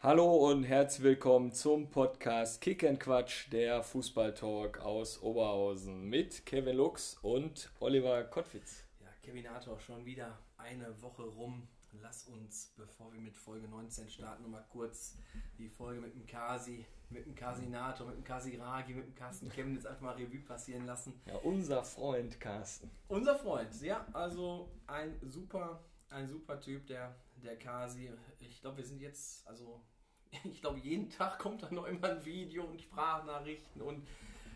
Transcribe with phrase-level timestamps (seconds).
[0.00, 6.76] Hallo und herzlich willkommen zum Podcast Kick and Quatsch, der Fußballtalk aus Oberhausen mit Kevin
[6.76, 8.84] Lux und Oliver Kottwitz.
[9.00, 11.66] Ja, Kevinator, schon wieder eine Woche rum.
[12.00, 15.18] Lass uns, bevor wir mit Folge 19 starten, nochmal kurz
[15.58, 19.84] die Folge mit dem Kasi, mit dem Kasinator, mit dem Kasiragi, mit dem Carsten Chemnitz
[19.84, 21.20] einfach mal Revue passieren lassen.
[21.26, 22.88] Ja, unser Freund Carsten.
[23.08, 28.10] Unser Freund, ja, also ein super, ein super Typ, der, der Kasi.
[28.40, 29.80] Ich glaube, wir sind jetzt, also
[30.44, 34.06] ich glaube, jeden Tag kommt da noch immer ein Video und Sprachnachrichten und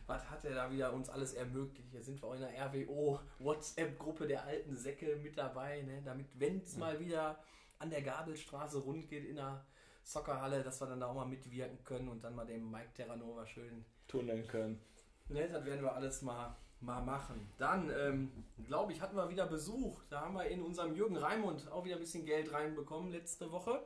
[0.07, 1.91] was hat er da wieder uns alles ermöglicht.
[1.91, 6.03] Hier sind wir auch in der RWO WhatsApp-Gruppe der alten Säcke mit dabei, ne?
[6.05, 7.43] damit, wenn es mal wieder
[7.79, 9.65] an der Gabelstraße rund geht in der
[10.03, 13.47] Soccerhalle, dass wir dann da auch mal mitwirken können und dann mal dem Mike Terranova
[13.47, 14.81] schön tunneln können.
[15.29, 17.49] Ne, das werden wir alles mal, mal machen.
[17.59, 18.33] Dann, ähm,
[18.67, 20.03] glaube ich, hatten wir wieder Besuch.
[20.11, 23.83] Da haben wir in unserem Jürgen Raimund auch wieder ein bisschen Geld reinbekommen letzte Woche.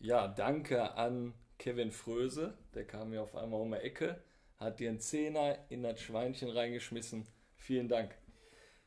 [0.00, 2.56] Ja, danke an Kevin Fröse.
[2.74, 4.22] Der kam mir auf einmal um die Ecke,
[4.58, 7.26] hat dir einen Zehner in das Schweinchen reingeschmissen.
[7.56, 8.14] Vielen Dank.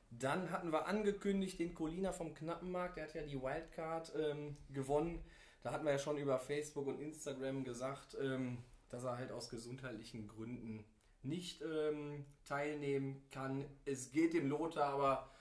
[0.09, 2.97] Dann hatten wir angekündigt den Colina vom Knappenmarkt.
[2.97, 5.23] Der hat ja die Wildcard ähm, gewonnen.
[5.63, 8.57] Da hatten wir ja schon über Facebook und Instagram gesagt, ähm,
[8.89, 10.85] dass er halt aus gesundheitlichen Gründen
[11.23, 13.65] nicht ähm, teilnehmen kann.
[13.85, 15.31] Es geht dem Lothar aber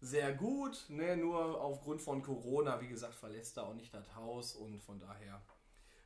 [0.00, 1.16] sehr gut, ne?
[1.16, 5.40] nur aufgrund von Corona, wie gesagt, verlässt er auch nicht das Haus und von daher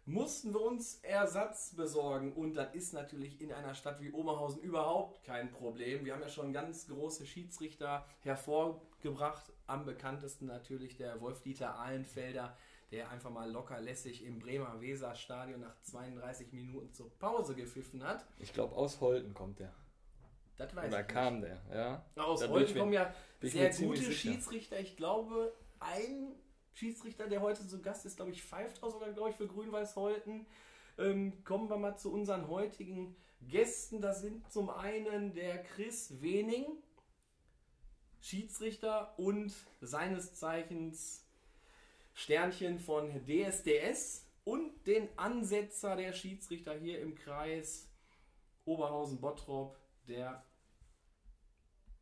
[0.04, 5.24] mussten wir uns Ersatz besorgen und das ist natürlich in einer Stadt wie Oberhausen überhaupt
[5.24, 6.04] kein Problem.
[6.04, 12.56] Wir haben ja schon ganz große Schiedsrichter hervorgebracht, am bekanntesten natürlich der Wolf-Dieter Ahlenfelder,
[12.90, 18.24] der einfach mal locker lässig im Bremer Weser-Stadion nach 32 Minuten zur Pause gepfiffen hat.
[18.38, 19.74] Ich glaube, aus Holten kommt der.
[20.56, 22.04] Das weiß Oder ich kam der, ja?
[22.16, 24.12] Aus Da Holten kommen ja sehr gute.
[24.12, 24.80] Schiedsrichter.
[24.80, 26.34] Ich glaube, ein
[26.72, 29.96] Schiedsrichter, der heute zu Gast ist, glaube ich, pfeift auch sogar, glaube ich, für Grün-Weiß
[29.96, 30.46] Holten.
[30.98, 34.00] Ähm, kommen wir mal zu unseren heutigen Gästen.
[34.00, 36.64] Das sind zum einen der Chris Wening,
[38.20, 41.25] Schiedsrichter und seines Zeichens
[42.18, 47.90] Sternchen von DSDS und den Ansetzer der Schiedsrichter hier im Kreis
[48.64, 49.76] Oberhausen-Bottrop,
[50.08, 50.42] der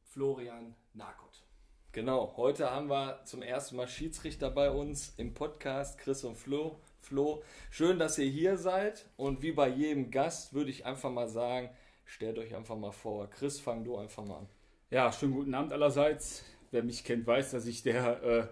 [0.05, 1.43] Florian Nakot.
[1.91, 6.79] Genau, heute haben wir zum ersten Mal Schiedsrichter bei uns im Podcast, Chris und Flo.
[7.01, 11.29] Flo, schön, dass ihr hier seid und wie bei jedem Gast würde ich einfach mal
[11.29, 11.71] sagen,
[12.05, 13.29] stellt euch einfach mal vor.
[13.31, 14.49] Chris, fang du einfach mal an.
[14.91, 16.45] Ja, schönen guten Abend allerseits.
[16.71, 18.47] Wer mich kennt, weiß, dass ich der äh,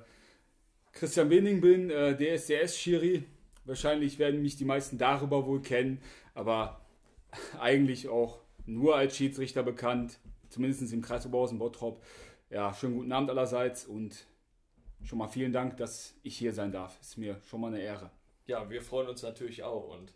[0.92, 3.24] Christian Wening bin, äh, DSDS-Schiri.
[3.64, 6.00] Wahrscheinlich werden mich die meisten darüber wohl kennen,
[6.34, 6.80] aber
[7.60, 12.02] eigentlich auch nur als Schiedsrichter bekannt, zumindest im Kreis Oberhausen-Bottrop.
[12.50, 14.26] Ja, schönen guten Abend allerseits und
[15.02, 17.00] schon mal vielen Dank, dass ich hier sein darf.
[17.00, 18.10] Ist mir schon mal eine Ehre.
[18.46, 20.12] Ja, wir freuen uns natürlich auch und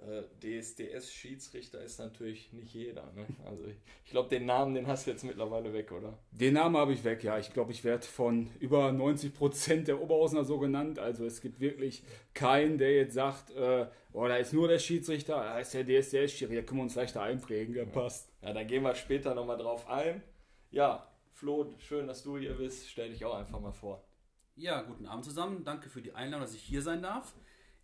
[0.00, 3.12] äh, DSDS-Schiedsrichter ist natürlich nicht jeder.
[3.12, 3.26] Ne?
[3.44, 6.18] Also ich, ich glaube, den Namen, den hast du jetzt mittlerweile weg, oder?
[6.30, 7.38] Den Namen habe ich weg, ja.
[7.38, 10.98] Ich glaube, ich werde von über 90 Prozent der Oberhausener so genannt.
[10.98, 12.02] Also es gibt wirklich
[12.34, 16.56] keinen, der jetzt sagt, äh, oh, da ist nur der Schiedsrichter, da ist der DSDS-Schiri,
[16.56, 18.32] da können wir uns leichter einprägen, der passt.
[18.42, 20.22] Ja, da gehen wir später nochmal drauf ein.
[20.70, 22.88] Ja, Flo, schön, dass du hier bist.
[22.88, 24.04] Stell dich auch einfach mal vor.
[24.56, 25.64] Ja, guten Abend zusammen.
[25.64, 27.34] Danke für die Einladung, dass ich hier sein darf.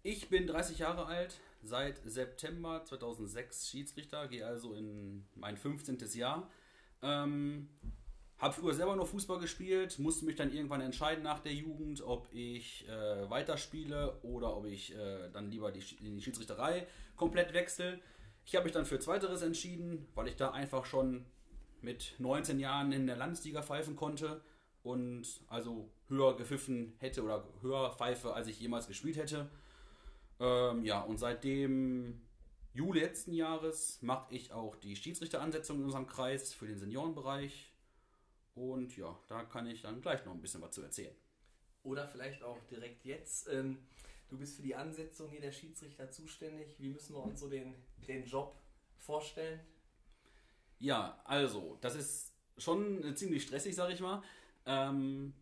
[0.02, 5.98] Ich bin 30 Jahre alt, seit September 2006 Schiedsrichter, gehe also in mein 15.
[6.14, 6.50] Jahr.
[7.02, 7.68] Ähm,
[8.38, 12.28] habe früher selber nur Fußball gespielt, musste mich dann irgendwann entscheiden nach der Jugend, ob
[12.32, 16.86] ich äh, weiterspiele oder ob ich äh, dann lieber die, die Schiedsrichterei
[17.16, 17.98] komplett wechsle.
[18.44, 21.24] Ich habe mich dann für Zweiteres entschieden, weil ich da einfach schon
[21.80, 24.42] mit 19 Jahren in der Landesliga pfeifen konnte
[24.82, 29.48] und also höher gepfiffen hätte oder höher pfeife, als ich jemals gespielt hätte.
[30.38, 32.20] Ähm, ja, und seitdem
[32.74, 37.72] Juli letzten Jahres mache ich auch die Schiedsrichteransetzung in unserem Kreis für den Seniorenbereich.
[38.54, 41.14] Und ja, da kann ich dann gleich noch ein bisschen was zu erzählen.
[41.82, 43.48] Oder vielleicht auch direkt jetzt.
[43.48, 43.78] Ähm,
[44.28, 46.74] du bist für die Ansetzung hier der Schiedsrichter zuständig.
[46.78, 47.74] Wie müssen wir uns so den,
[48.08, 48.56] den Job
[48.98, 49.60] vorstellen?
[50.78, 54.22] Ja, also, das ist schon äh, ziemlich stressig, sag ich mal.
[54.66, 55.32] Ähm,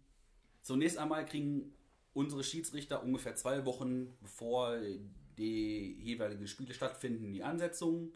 [0.63, 1.75] zunächst einmal kriegen
[2.15, 4.79] unsere Schiedsrichter ungefähr zwei Wochen bevor
[5.37, 8.13] die jeweiligen Spiele stattfinden, die Ansetzung.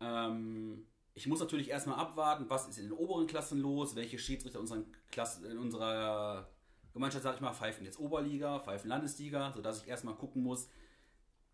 [0.00, 4.60] Ähm, ich muss natürlich erstmal abwarten, was ist in den oberen Klassen los, welche Schiedsrichter
[4.60, 6.48] unseren Klassen, in unserer
[6.92, 10.68] Gemeinschaft, sag ich mal, pfeifen jetzt Oberliga, pfeifen Landesliga, sodass ich erstmal gucken muss,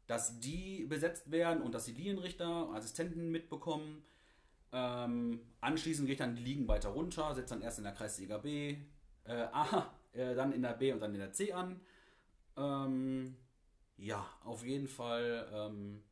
[0.06, 4.02] dass die besetzt werden und dass die Linienrichter, Assistenten mitbekommen.
[4.72, 8.38] Ähm, anschließend gehe ich dann die Ligen weiter runter, setze dann erst in der Kreisliga
[8.38, 8.76] B,
[9.24, 11.80] äh, A, äh, dann in der B und dann in der C an.
[12.56, 13.36] Ähm,
[13.96, 16.02] Ja, auf jeden Fall ähm,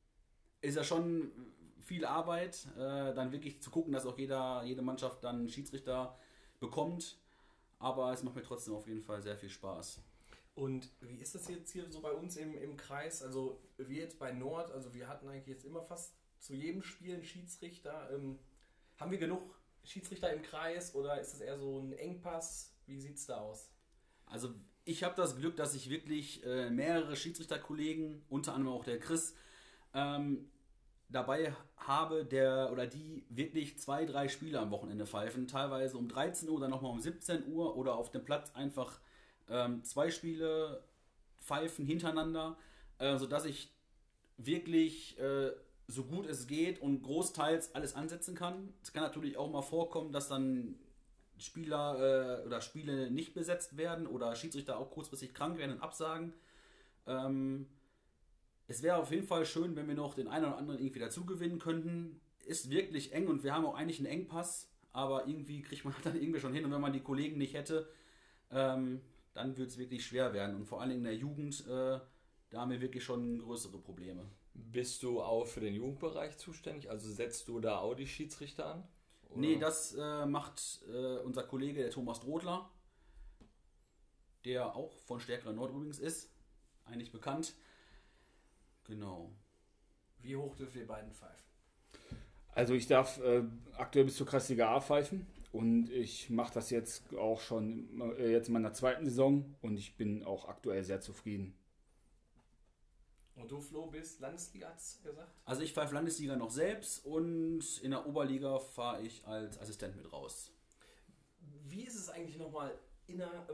[0.62, 1.32] ist ja schon
[1.80, 6.18] viel Arbeit, äh, dann wirklich zu gucken, dass auch jeder, jede Mannschaft dann einen Schiedsrichter
[6.60, 7.18] bekommt.
[7.78, 10.00] Aber es macht mir trotzdem auf jeden Fall sehr viel Spaß.
[10.54, 13.22] Und wie ist das jetzt hier so bei uns im, im Kreis?
[13.22, 17.14] Also wir jetzt bei Nord, also wir hatten eigentlich jetzt immer fast zu jedem Spiel
[17.14, 18.10] einen Schiedsrichter.
[18.14, 18.38] Ähm,
[18.96, 19.42] haben wir genug
[19.82, 22.72] Schiedsrichter im Kreis oder ist das eher so ein Engpass?
[22.86, 23.73] Wie sieht es da aus?
[24.26, 24.50] Also
[24.84, 29.34] ich habe das Glück, dass ich wirklich äh, mehrere Schiedsrichterkollegen, unter anderem auch der Chris,
[29.94, 30.50] ähm,
[31.08, 35.46] dabei habe, der oder die wirklich zwei, drei Spiele am Wochenende pfeifen.
[35.46, 39.00] Teilweise um 13 Uhr, dann nochmal um 17 Uhr oder auf dem Platz einfach
[39.48, 40.82] ähm, zwei Spiele
[41.38, 42.56] pfeifen hintereinander,
[42.98, 43.72] äh, sodass ich
[44.36, 45.52] wirklich äh,
[45.86, 48.72] so gut es geht und großteils alles ansetzen kann.
[48.82, 50.76] Es kann natürlich auch mal vorkommen, dass dann
[51.38, 56.34] Spieler äh, oder Spiele nicht besetzt werden oder Schiedsrichter auch kurzfristig krank werden und absagen.
[57.06, 57.66] Ähm,
[58.66, 61.26] es wäre auf jeden Fall schön, wenn wir noch den einen oder anderen irgendwie dazu
[61.26, 62.20] gewinnen könnten.
[62.46, 66.20] Ist wirklich eng und wir haben auch eigentlich einen Engpass, aber irgendwie kriegt man dann
[66.20, 66.64] irgendwie schon hin.
[66.64, 67.88] Und wenn man die Kollegen nicht hätte,
[68.50, 69.00] ähm,
[69.34, 70.56] dann wird es wirklich schwer werden.
[70.56, 71.98] Und vor allem in der Jugend, äh,
[72.50, 74.24] da haben wir wirklich schon größere Probleme.
[74.54, 76.88] Bist du auch für den Jugendbereich zuständig?
[76.88, 78.88] Also setzt du da auch die Schiedsrichter an?
[79.34, 79.40] Oder?
[79.40, 82.70] Nee, das äh, macht äh, unser Kollege, der Thomas Drodler,
[84.44, 86.30] der auch von Stärkerer Nord übrigens ist,
[86.84, 87.54] eigentlich bekannt.
[88.84, 89.32] Genau.
[90.20, 91.44] Wie hoch dürfen wir beiden pfeifen?
[92.54, 93.42] Also ich darf äh,
[93.76, 98.48] aktuell bis zur Kreisliga A pfeifen und ich mache das jetzt auch schon äh, jetzt
[98.48, 101.56] in meiner zweiten Saison und ich bin auch aktuell sehr zufrieden.
[103.36, 105.32] Und du, Flo, bist Landesliga, hast gesagt?
[105.44, 110.12] Also ich pfeife Landesliga noch selbst und in der Oberliga fahre ich als Assistent mit
[110.12, 110.52] raus.
[111.64, 113.48] Wie ist es eigentlich nochmal in der,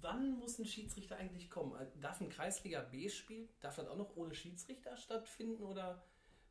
[0.00, 1.74] wann muss ein Schiedsrichter eigentlich kommen?
[2.00, 6.02] Darf ein Kreisliga B-Spiel, darf das auch noch ohne Schiedsrichter stattfinden oder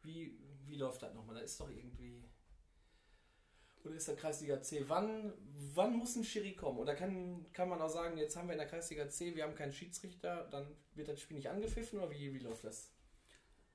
[0.02, 1.36] wie, wie läuft das nochmal?
[1.36, 2.24] Da ist doch irgendwie
[3.86, 4.86] oder ist der Kreisliga C?
[4.88, 5.34] Wann,
[5.74, 6.80] wann muss ein Schiri kommen?
[6.80, 9.56] Oder kann, kann man auch sagen, jetzt haben wir in der Kreisliga C, wir haben
[9.56, 12.92] keinen Schiedsrichter, dann wird das Spiel nicht angepfiffen oder wie, wie läuft das?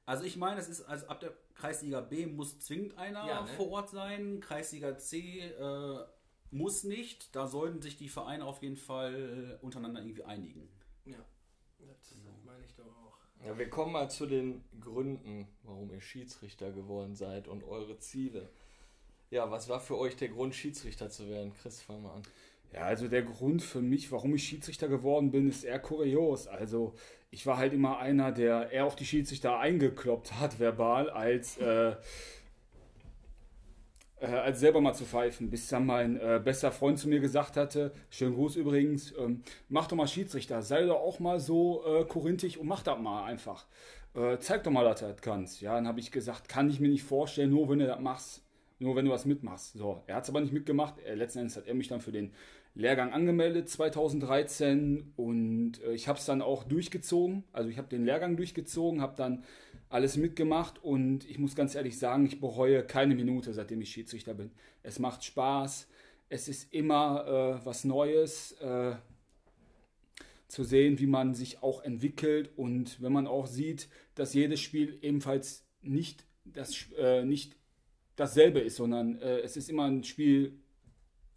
[0.06, 3.48] Also ich meine, es ist also ab der Kreisliga B muss zwingend einer ja, ne?
[3.56, 4.40] vor Ort sein.
[4.40, 6.04] Kreisliga C äh,
[6.50, 7.34] muss nicht.
[7.36, 10.68] Da sollten sich die Vereine auf jeden Fall untereinander irgendwie einigen.
[11.04, 11.24] Ja,
[11.78, 12.34] das genau.
[12.44, 13.18] meine ich doch auch.
[13.44, 18.50] Ja, wir kommen mal zu den Gründen, warum ihr Schiedsrichter geworden seid und eure Ziele.
[19.30, 21.52] Ja, was war für euch der Grund, Schiedsrichter zu werden?
[21.62, 22.22] Chris, fang mal an.
[22.72, 26.48] Ja, also der Grund für mich, warum ich Schiedsrichter geworden bin, ist eher kurios.
[26.48, 26.94] Also
[27.30, 31.94] ich war halt immer einer, der eher auf die Schiedsrichter eingekloppt hat, verbal, als, äh,
[34.18, 35.48] äh, als selber mal zu pfeifen.
[35.48, 39.86] Bis dann mein äh, bester Freund zu mir gesagt hatte, schönen Gruß übrigens, ähm, mach
[39.86, 43.66] doch mal Schiedsrichter, sei doch auch mal so äh, korinthisch und mach das mal einfach.
[44.14, 45.60] Äh, zeig doch mal, dass du das kannst.
[45.60, 48.42] Ja, dann habe ich gesagt, kann ich mir nicht vorstellen, nur wenn du das machst
[48.80, 49.74] nur wenn du was mitmachst.
[49.74, 50.98] So, er hat es aber nicht mitgemacht.
[51.04, 52.32] Er, letzten Endes hat er mich dann für den
[52.74, 57.44] Lehrgang angemeldet 2013 und äh, ich habe es dann auch durchgezogen.
[57.52, 59.44] Also ich habe den Lehrgang durchgezogen, habe dann
[59.90, 64.34] alles mitgemacht und ich muss ganz ehrlich sagen, ich bereue keine Minute, seitdem ich Schiedsrichter
[64.34, 64.50] bin.
[64.82, 65.86] Es macht Spaß,
[66.28, 68.52] es ist immer äh, was Neues.
[68.60, 68.94] Äh,
[70.50, 74.98] zu sehen, wie man sich auch entwickelt und wenn man auch sieht, dass jedes Spiel
[75.00, 77.56] ebenfalls nicht, das, äh, nicht
[78.20, 80.60] dasselbe ist, sondern äh, es ist immer ein Spiel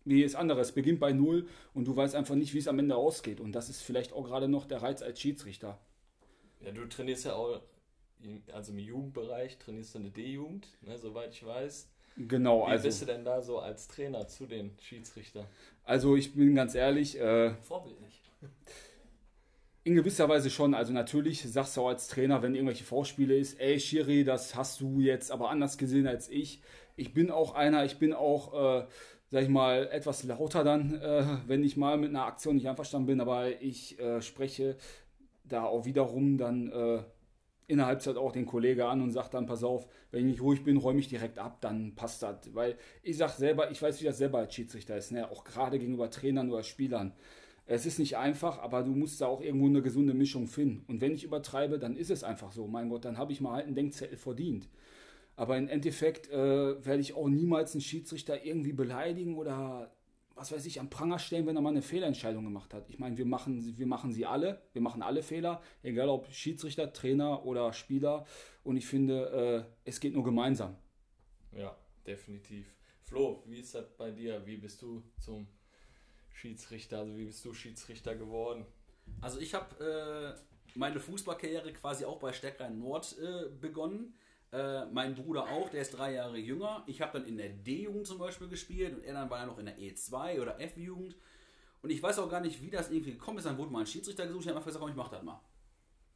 [0.06, 0.62] wie es andere.
[0.62, 3.40] Es beginnt bei Null und du weißt einfach nicht, wie es am Ende ausgeht.
[3.40, 5.80] Und das ist vielleicht auch gerade noch der Reiz als Schiedsrichter.
[6.62, 7.62] Ja, du trainierst ja auch,
[8.52, 11.90] also im Jugendbereich trainierst du eine D-Jugend, ne, soweit ich weiß.
[12.16, 12.84] Genau, Wie also.
[12.86, 15.48] Bist du denn da so als Trainer zu den Schiedsrichtern?
[15.84, 17.20] Also ich bin ganz ehrlich.
[17.20, 18.22] Äh, Vorbildlich.
[19.86, 20.74] In gewisser Weise schon.
[20.74, 24.80] Also natürlich sagst du auch als Trainer, wenn irgendwelche Vorspiele ist, ey Schiri, das hast
[24.80, 26.62] du jetzt aber anders gesehen als ich.
[26.96, 28.86] Ich bin auch einer, ich bin auch, äh,
[29.30, 33.08] sag ich mal, etwas lauter dann, äh, wenn ich mal mit einer Aktion nicht einverstanden
[33.08, 34.78] bin, aber ich äh, spreche
[35.44, 37.04] da auch wiederum dann äh,
[37.68, 40.42] in der Halbzeit auch den Kollege an und sage dann, pass auf, wenn ich nicht
[40.42, 42.54] ruhig bin, räume ich direkt ab, dann passt das.
[42.54, 45.30] Weil ich sag selber, ich weiß, wie das selber als Schiedsrichter ist, ne?
[45.30, 47.14] auch gerade gegenüber Trainern oder Spielern.
[47.66, 50.84] Es ist nicht einfach, aber du musst da auch irgendwo eine gesunde Mischung finden.
[50.88, 52.68] Und wenn ich übertreibe, dann ist es einfach so.
[52.68, 54.68] Mein Gott, dann habe ich mal halt einen Denkzettel verdient.
[55.36, 59.92] Aber im Endeffekt äh, werde ich auch niemals einen Schiedsrichter irgendwie beleidigen oder
[60.36, 62.90] was weiß ich, am Pranger stellen, wenn er mal eine Fehlentscheidung gemacht hat.
[62.90, 66.92] Ich meine, wir machen, wir machen sie alle, wir machen alle Fehler, egal ob Schiedsrichter,
[66.92, 68.26] Trainer oder Spieler.
[68.64, 70.76] Und ich finde, äh, es geht nur gemeinsam.
[71.52, 72.76] Ja, definitiv.
[73.04, 74.44] Flo, wie ist das bei dir?
[74.46, 75.48] Wie bist du zum
[76.34, 77.00] Schiedsrichter?
[77.00, 78.66] Also wie bist du Schiedsrichter geworden?
[79.22, 80.36] Also ich habe
[80.76, 84.14] meine Fußballkarriere quasi auch bei Steckrhein Nord äh, begonnen.
[84.52, 86.84] Äh, mein Bruder auch, der ist drei Jahre jünger.
[86.88, 89.60] Ich habe dann in der D-Jugend zum Beispiel gespielt und er dann war ja noch
[89.60, 91.16] in der E2 oder F-Jugend.
[91.82, 93.46] Und ich weiß auch gar nicht, wie das irgendwie gekommen ist.
[93.46, 94.44] Dann wurde mal ein Schiedsrichter gesucht.
[94.44, 95.42] Ich habe einfach gesagt, komm, ich mach das mal.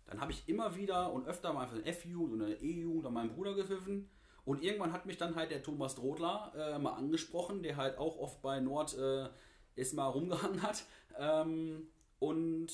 [0.06, 3.06] Dann habe ich immer wieder und öfter mal einfach in F-Jugend und in der E-Jugend
[3.06, 4.10] an meinen Bruder gepfiffen.
[4.46, 8.18] Und irgendwann hat mich dann halt der Thomas Drodler äh, mal angesprochen, der halt auch
[8.18, 9.28] oft bei Nord äh,
[9.78, 10.86] ist mal rumgehangen hat.
[11.18, 11.88] Ähm,
[12.20, 12.68] und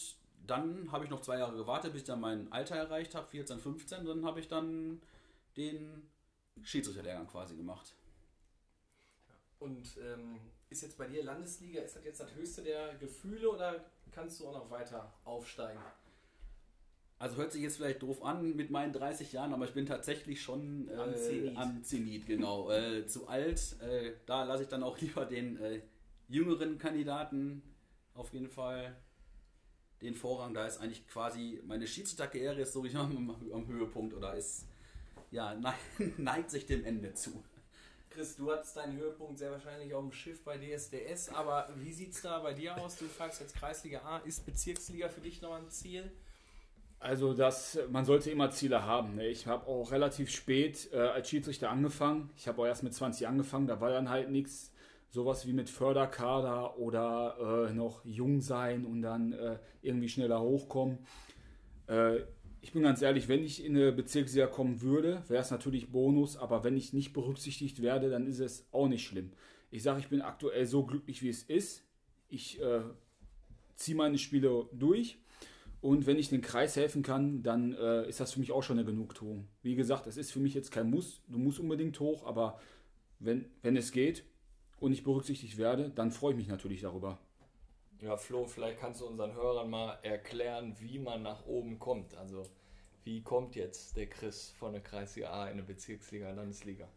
[0.48, 3.60] dann habe ich noch zwei Jahre gewartet, bis ich dann mein Alter erreicht habe, 14,
[3.60, 4.06] 15.
[4.06, 5.02] Dann habe ich dann
[5.56, 6.10] den
[6.62, 7.94] Schiedsrichterlehrgang quasi gemacht.
[9.60, 13.86] Und ähm, ist jetzt bei dir Landesliga, ist das jetzt das höchste der Gefühle oder
[14.12, 15.80] kannst du auch noch weiter aufsteigen?
[17.20, 20.42] Also hört sich jetzt vielleicht doof an mit meinen 30 Jahren, aber ich bin tatsächlich
[20.42, 21.58] schon äh, Am Zenit.
[21.58, 22.70] am Zenit, genau.
[22.70, 23.80] äh, zu alt.
[23.82, 25.82] Äh, da lasse ich dann auch lieber den äh,
[26.34, 27.62] jüngeren Kandidaten
[28.16, 28.96] auf jeden Fall
[30.02, 30.54] den Vorrang.
[30.54, 34.66] Da ist eigentlich quasi meine Schiedsrichterkarriere ist so am, am Höhepunkt oder ist
[35.32, 35.74] ja ne-
[36.18, 37.44] neigt sich dem Ende zu.
[38.10, 42.12] Chris, du hattest deinen Höhepunkt sehr wahrscheinlich auf dem Schiff bei DSDS, aber wie sieht
[42.12, 42.98] es da bei dir aus?
[42.98, 46.12] Du fragst jetzt Kreisliga A, ist Bezirksliga für dich noch ein Ziel?
[47.00, 49.16] Also das, man sollte immer Ziele haben.
[49.16, 49.28] Ne?
[49.28, 52.30] Ich habe auch relativ spät äh, als Schiedsrichter angefangen.
[52.38, 54.72] Ich habe auch erst mit 20 angefangen, da war dann halt nichts.
[55.14, 60.98] Sowas wie mit Förderkader oder äh, noch jung sein und dann äh, irgendwie schneller hochkommen.
[61.86, 62.22] Äh,
[62.62, 66.36] ich bin ganz ehrlich, wenn ich in eine Bezirksliga kommen würde, wäre es natürlich Bonus,
[66.36, 69.34] aber wenn ich nicht berücksichtigt werde, dann ist es auch nicht schlimm.
[69.70, 71.84] Ich sage, ich bin aktuell so glücklich, wie es ist.
[72.28, 72.82] Ich äh,
[73.76, 75.20] ziehe meine Spiele durch
[75.80, 78.80] und wenn ich den Kreis helfen kann, dann äh, ist das für mich auch schon
[78.80, 79.48] eine Genugtuung.
[79.62, 81.22] Wie gesagt, es ist für mich jetzt kein Muss.
[81.28, 82.60] Du musst unbedingt hoch, aber
[83.20, 84.24] wenn, wenn es geht
[84.84, 87.18] und ich berücksichtigt werde, dann freue ich mich natürlich darüber.
[88.02, 92.18] Ja, Flo, vielleicht kannst du unseren Hörern mal erklären, wie man nach oben kommt.
[92.18, 92.44] Also,
[93.06, 96.90] wie kommt jetzt der Chris von der Kreisliga A in eine Bezirksliga, Landesliga?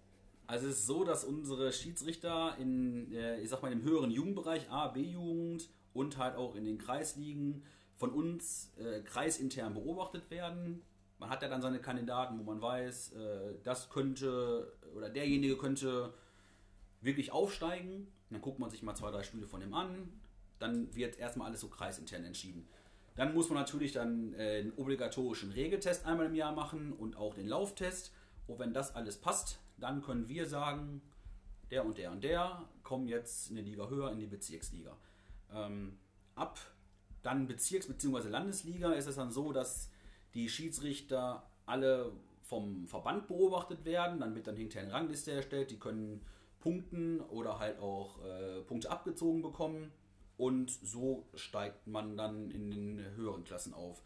[0.49, 4.69] Also es ist so, dass unsere Schiedsrichter in, äh, ich sag mal, im höheren Jugendbereich,
[4.69, 7.63] A, B-Jugend und halt auch in den Kreisligen
[7.95, 10.83] von uns äh, kreisintern beobachtet werden.
[11.19, 16.13] Man hat ja dann seine Kandidaten, wo man weiß, äh, das könnte oder derjenige könnte
[17.01, 18.09] wirklich aufsteigen.
[18.31, 20.21] Dann guckt man sich mal zwei, drei Spiele von ihm an.
[20.59, 22.67] Dann wird erstmal alles so kreisintern entschieden.
[23.15, 27.35] Dann muss man natürlich dann äh, einen obligatorischen Regeltest einmal im Jahr machen und auch
[27.35, 28.13] den Lauftest.
[28.47, 31.01] Und wenn das alles passt, dann können wir sagen,
[31.71, 34.97] der und der und der kommen jetzt eine Liga höher in die Bezirksliga.
[35.53, 35.99] Ähm,
[36.35, 36.59] ab
[37.23, 38.29] dann Bezirks- bzw.
[38.29, 39.91] Landesliga ist es dann so, dass
[40.35, 42.13] die Schiedsrichter alle
[42.43, 44.21] vom Verband beobachtet werden.
[44.21, 45.71] Dann wird dann hinterher eine Rangliste erstellt.
[45.71, 46.25] Die können
[46.67, 49.93] punkten oder halt auch äh, Punkte abgezogen bekommen.
[50.37, 54.03] Und so steigt man dann in den höheren Klassen auf.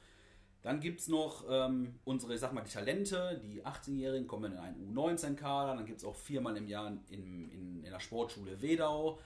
[0.61, 3.41] Dann gibt es noch ähm, unsere, sag mal, die Talente.
[3.43, 5.75] Die 18-Jährigen kommen in einen U19-Kader.
[5.75, 9.19] Dann gibt es auch viermal im Jahr in, in, in der Sportschule Wedau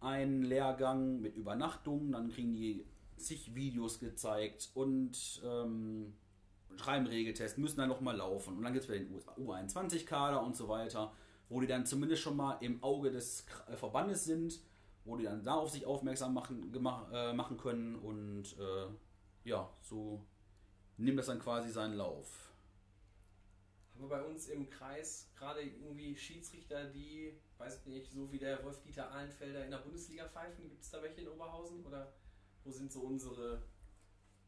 [0.00, 2.12] einen Lehrgang mit Übernachtung.
[2.12, 2.84] Dann kriegen die
[3.16, 6.12] zig Videos gezeigt und ähm,
[6.76, 8.58] schreiben Regeltest, müssen dann nochmal laufen.
[8.58, 11.12] Und dann gibt es den U21-Kader und so weiter,
[11.48, 14.60] wo die dann zumindest schon mal im Auge des Verbandes sind,
[15.04, 18.86] wo die dann darauf sich aufmerksam machen, gemach, äh, machen können und äh,
[19.44, 20.24] ja, so
[20.96, 22.52] nimmt das dann quasi seinen Lauf.
[23.92, 28.64] Haben wir bei uns im Kreis gerade irgendwie Schiedsrichter, die, weiß nicht, so wie der
[28.64, 30.68] Wolf-Dieter Ahlenfelder in der Bundesliga pfeifen?
[30.68, 31.84] Gibt es da welche in Oberhausen?
[31.86, 32.12] Oder
[32.64, 33.62] wo sind so unsere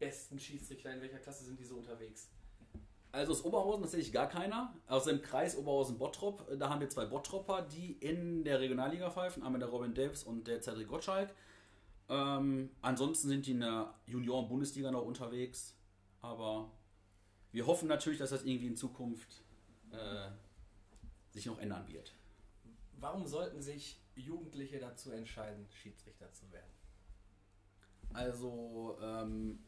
[0.00, 0.92] besten Schiedsrichter?
[0.92, 2.28] In welcher Klasse sind die so unterwegs?
[3.16, 4.74] Also aus Oberhausen tatsächlich gar keiner.
[4.86, 9.42] Aus dem Kreis Oberhausen-Bottrop, äh, da haben wir zwei Bottropper, die in der Regionalliga pfeifen.
[9.42, 11.34] Einmal der Robin Davis und der Cedric Gottschalk.
[12.10, 15.74] Ähm, ansonsten sind die in der Junioren-Bundesliga noch unterwegs.
[16.20, 16.70] Aber
[17.52, 19.42] wir hoffen natürlich, dass das irgendwie in Zukunft
[19.92, 20.28] äh,
[21.30, 22.14] sich noch ändern wird.
[23.00, 26.70] Warum sollten sich Jugendliche dazu entscheiden, Schiedsrichter zu werden?
[28.12, 29.60] Also, ähm,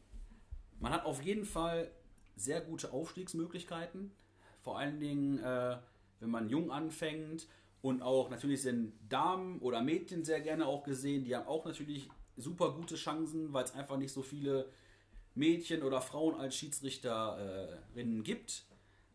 [0.81, 1.91] man hat auf jeden Fall
[2.39, 4.13] sehr gute Aufstiegsmöglichkeiten.
[4.63, 5.77] Vor allen Dingen, äh,
[6.21, 7.47] wenn man jung anfängt.
[7.81, 11.25] Und auch natürlich sind Damen oder Mädchen sehr gerne auch gesehen.
[11.25, 14.69] Die haben auch natürlich super gute Chancen, weil es einfach nicht so viele
[15.35, 18.65] Mädchen oder Frauen als Schiedsrichterinnen gibt.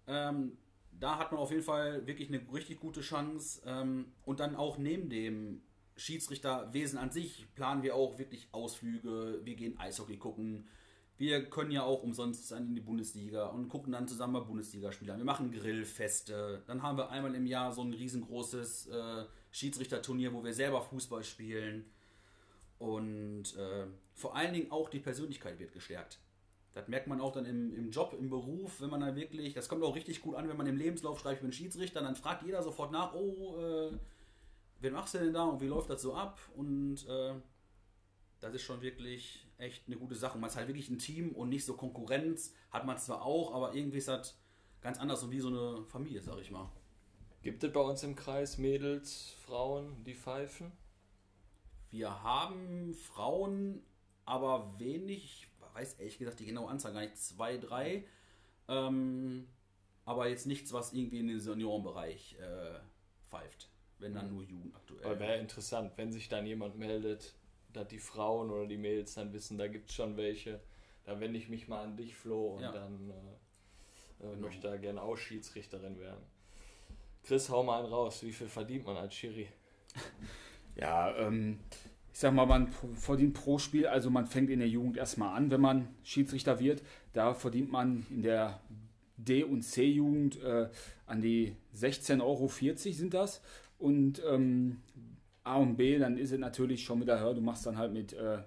[0.07, 0.57] Ähm,
[0.99, 3.61] da hat man auf jeden Fall wirklich eine richtig gute Chance.
[3.65, 5.61] Ähm, und dann auch neben dem
[5.95, 9.41] Schiedsrichterwesen an sich planen wir auch wirklich Ausflüge.
[9.43, 10.67] Wir gehen Eishockey gucken.
[11.17, 15.17] Wir können ja auch umsonst dann in die Bundesliga und gucken dann zusammen bei Bundesligaspielern.
[15.17, 16.63] Wir machen Grillfeste.
[16.65, 21.23] Dann haben wir einmal im Jahr so ein riesengroßes äh, Schiedsrichterturnier, wo wir selber Fußball
[21.23, 21.85] spielen.
[22.79, 26.19] Und äh, vor allen Dingen auch die Persönlichkeit wird gestärkt.
[26.73, 29.69] Das merkt man auch dann im, im Job, im Beruf, wenn man dann wirklich, das
[29.69, 32.43] kommt auch richtig gut an, wenn man im Lebenslauf schreibt, ich bin Schiedsrichter, dann fragt
[32.43, 33.91] jeder sofort nach, oh, äh,
[34.79, 36.39] wen machst du denn da und wie läuft das so ab?
[36.55, 37.35] Und äh,
[38.43, 40.37] das ist schon wirklich echt eine gute Sache.
[40.37, 43.73] man ist halt wirklich ein Team und nicht so Konkurrenz, hat man zwar auch, aber
[43.73, 44.37] irgendwie ist das
[44.81, 46.69] ganz anders und wie so eine Familie, sag ich mal.
[47.41, 50.71] Gibt es bei uns im Kreis Mädels, Frauen, die pfeifen?
[51.89, 53.81] Wir haben Frauen,
[54.25, 58.05] aber wenig, ich weiß ehrlich gesagt die genaue Anzahl gar nicht, zwei, drei.
[58.67, 59.47] Ähm,
[60.03, 62.79] aber jetzt nichts, was irgendwie in den Seniorenbereich äh,
[63.29, 63.69] pfeift.
[63.99, 65.17] Wenn dann nur Jugend aktuell.
[65.19, 67.35] Wäre interessant, wenn sich dann jemand meldet,
[67.73, 70.59] dass die Frauen oder die Mädels dann wissen, da gibt es schon welche.
[71.05, 72.71] Da wende ich mich mal an dich, Flo, und ja.
[72.71, 74.47] dann äh, äh, genau.
[74.47, 76.23] möchte da gerne auch Schiedsrichterin werden.
[77.23, 78.23] Chris, hau mal einen raus.
[78.23, 79.47] Wie viel verdient man als Schiri?
[80.75, 81.59] Ja, ähm,
[82.11, 85.51] ich sag mal, man verdient pro Spiel, also man fängt in der Jugend erstmal an,
[85.51, 86.81] wenn man Schiedsrichter wird.
[87.13, 88.59] Da verdient man in der
[89.17, 90.69] D- und C-Jugend äh,
[91.05, 93.41] an die 16,40 Euro sind das.
[93.77, 94.81] Und ähm,
[95.43, 97.33] A und B, dann ist es natürlich schon wieder höher.
[97.33, 98.39] Du machst dann halt mit, äh,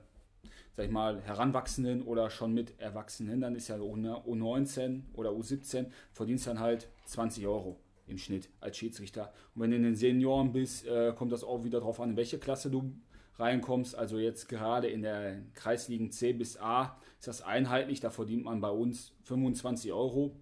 [0.77, 3.41] sag ich mal, Heranwachsenden oder schon mit Erwachsenen.
[3.41, 7.77] Dann ist ja U19 oder U17, verdienst dann halt 20 Euro
[8.07, 9.33] im Schnitt als Schiedsrichter.
[9.55, 12.17] Und wenn du in den Senioren bist, äh, kommt das auch wieder darauf an, in
[12.17, 12.93] welche Klasse du
[13.39, 13.95] reinkommst.
[13.95, 18.01] Also jetzt gerade in der Kreisligen C bis A ist das einheitlich.
[18.01, 20.37] Da verdient man bei uns 25 Euro.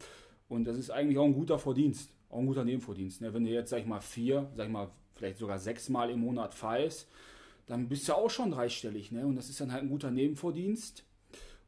[0.48, 3.22] Und das ist eigentlich auch ein guter Verdienst, auch ein guter Nebenverdienst.
[3.22, 3.32] Ne?
[3.32, 6.54] Wenn du jetzt, sag ich mal, vier, sag ich mal, vielleicht sogar sechsmal im Monat
[6.54, 7.08] pfeifst,
[7.66, 9.12] dann bist du auch schon dreistellig.
[9.12, 9.26] Ne?
[9.26, 11.04] Und das ist dann halt ein guter Nebenverdienst.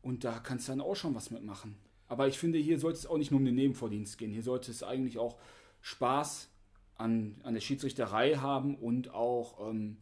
[0.03, 1.77] Und da kannst du dann auch schon was mitmachen.
[2.09, 4.33] Aber ich finde, hier sollte es auch nicht nur um den Nebenverdienst gehen.
[4.33, 5.37] Hier sollte es eigentlich auch
[5.81, 6.49] Spaß
[6.97, 9.99] an, an der Schiedsrichterei haben und auch ähm,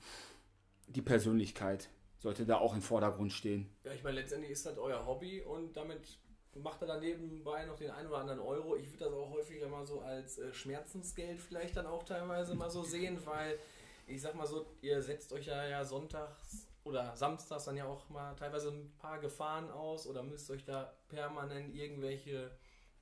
[0.88, 3.68] die Persönlichkeit sollte da auch im Vordergrund stehen.
[3.84, 6.18] Ja, ich meine, letztendlich ist das euer Hobby und damit
[6.56, 8.76] macht er dann nebenbei noch den einen oder anderen Euro.
[8.76, 12.71] Ich würde das auch häufiger mal so als äh, Schmerzensgeld vielleicht dann auch teilweise mal
[12.71, 13.58] so sehen, weil
[14.06, 18.08] ich sag mal so, ihr setzt euch ja, ja sonntags oder samstags dann ja auch
[18.10, 22.50] mal teilweise ein paar Gefahren aus oder müsst euch da permanent irgendwelche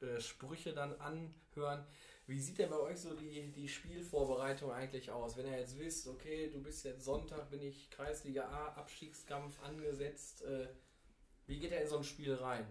[0.00, 1.84] äh, Sprüche dann anhören.
[2.26, 5.36] Wie sieht denn bei euch so die, die Spielvorbereitung eigentlich aus?
[5.36, 10.42] Wenn ihr jetzt wisst, okay, du bist jetzt Sonntag, bin ich Kreisliga A, Abstiegskampf angesetzt.
[10.44, 10.68] Äh,
[11.46, 12.66] wie geht er in so ein Spiel rein?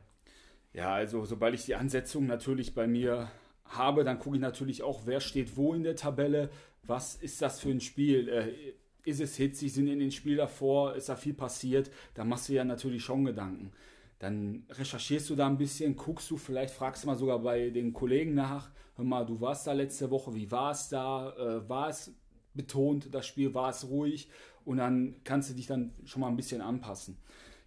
[0.73, 3.29] Ja, also sobald ich die Ansetzung natürlich bei mir
[3.65, 6.49] habe, dann gucke ich natürlich auch, wer steht wo in der Tabelle,
[6.83, 8.29] was ist das für ein Spiel.
[8.29, 12.49] Äh, ist es hitzig, sind in den Spiel davor, ist da viel passiert, da machst
[12.49, 13.71] du ja natürlich schon Gedanken.
[14.19, 17.93] Dann recherchierst du da ein bisschen, guckst du, vielleicht fragst du mal sogar bei den
[17.93, 21.31] Kollegen nach, hör mal, du warst da letzte Woche, wie war es da?
[21.35, 22.13] Äh, war es
[22.53, 24.29] betont, das Spiel, war es ruhig?
[24.65, 27.17] Und dann kannst du dich dann schon mal ein bisschen anpassen.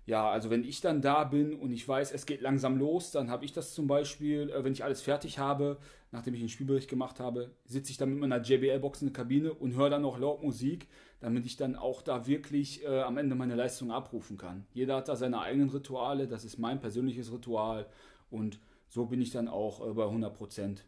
[0.06, 3.30] Ja, also wenn ich dann da bin und ich weiß, es geht langsam los, dann
[3.30, 5.78] habe ich das zum Beispiel, äh, wenn ich alles fertig habe,
[6.12, 9.54] nachdem ich einen Spielbericht gemacht habe, sitze ich dann mit meiner JBL-Box in der Kabine
[9.54, 10.88] und höre dann noch laut Musik,
[11.20, 14.66] damit ich dann auch da wirklich äh, am Ende meine Leistung abrufen kann.
[14.74, 17.86] Jeder hat da seine eigenen Rituale, das ist mein persönliches Ritual
[18.30, 20.84] und so bin ich dann auch äh, bei 100 Prozent.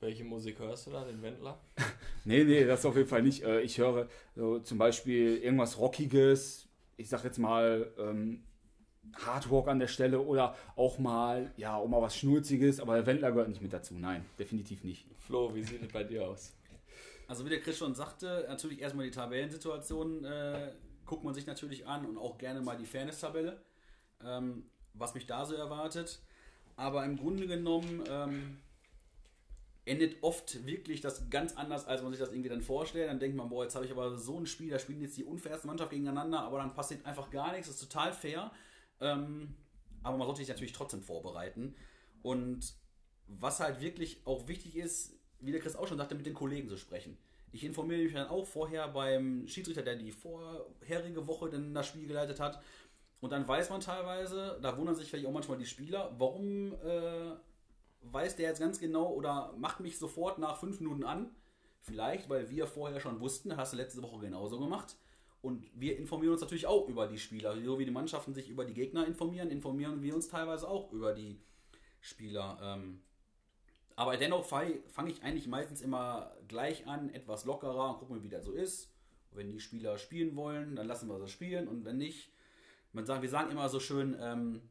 [0.00, 1.60] Welche Musik hörst du da, den Wendler?
[2.24, 3.44] nee, nee, das auf jeden Fall nicht.
[3.44, 6.65] Äh, ich höre so zum Beispiel irgendwas Rockiges,
[6.96, 8.44] ich sag jetzt mal, ähm,
[9.14, 13.30] Hardwork an der Stelle oder auch mal, ja, auch mal was Schnulziges, aber der Wendler
[13.30, 13.94] gehört nicht mit dazu.
[13.94, 15.06] Nein, definitiv nicht.
[15.18, 16.54] Flo, wie sieht es bei dir aus?
[17.28, 20.72] Also wie der Chris schon sagte, natürlich erstmal die Tabellensituation äh,
[21.04, 23.60] guckt man sich natürlich an und auch gerne mal die Fairness-Tabelle,
[24.24, 26.20] ähm, was mich da so erwartet.
[26.76, 28.58] Aber im Grunde genommen ähm,
[29.86, 33.08] endet oft wirklich das ganz anders, als man sich das irgendwie dann vorstellt.
[33.08, 35.24] Dann denkt man, boah, jetzt habe ich aber so ein Spiel, da spielen jetzt die
[35.24, 38.50] unfairste Mannschaft gegeneinander, aber dann passiert einfach gar nichts, ist total fair.
[39.00, 39.54] Ähm,
[40.02, 41.74] aber man sollte sich natürlich trotzdem vorbereiten.
[42.22, 42.74] Und
[43.28, 46.68] was halt wirklich auch wichtig ist, wie der Chris auch schon sagte, mit den Kollegen
[46.68, 47.16] zu sprechen.
[47.52, 52.08] Ich informiere mich dann auch vorher beim Schiedsrichter, der die vorherige Woche dann das Spiel
[52.08, 52.60] geleitet hat.
[53.20, 57.36] Und dann weiß man teilweise, da wundern sich vielleicht auch manchmal die Spieler, warum äh,
[58.12, 61.30] weiß der jetzt ganz genau oder macht mich sofort nach fünf Minuten an.
[61.80, 64.96] Vielleicht, weil wir vorher schon wussten, hast du letzte Woche genauso gemacht.
[65.40, 67.54] Und wir informieren uns natürlich auch über die Spieler.
[67.62, 71.12] So wie die Mannschaften sich über die Gegner informieren, informieren wir uns teilweise auch über
[71.12, 71.40] die
[72.00, 72.58] Spieler.
[72.60, 73.02] Ähm.
[73.94, 78.44] aber dennoch fange ich eigentlich meistens immer gleich an, etwas lockerer und gucken, wie das
[78.44, 78.92] so ist.
[79.32, 81.68] wenn die Spieler spielen wollen, dann lassen wir sie spielen.
[81.68, 82.32] Und wenn nicht,
[82.92, 84.62] man sagt, wir sagen immer so schön, ähm,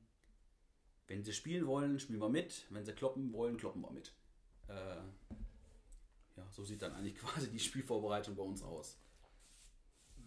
[1.07, 2.65] wenn sie spielen wollen, spielen wir mit.
[2.69, 4.13] Wenn sie kloppen wollen, kloppen wir mit.
[4.67, 4.97] Äh,
[6.35, 8.97] ja, so sieht dann eigentlich quasi die Spielvorbereitung bei uns aus.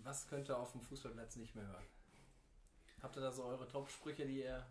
[0.03, 1.85] Was könnt ihr auf dem Fußballplatz nicht mehr hören?
[3.03, 4.67] Habt ihr da so eure Top-Sprüche, die ihr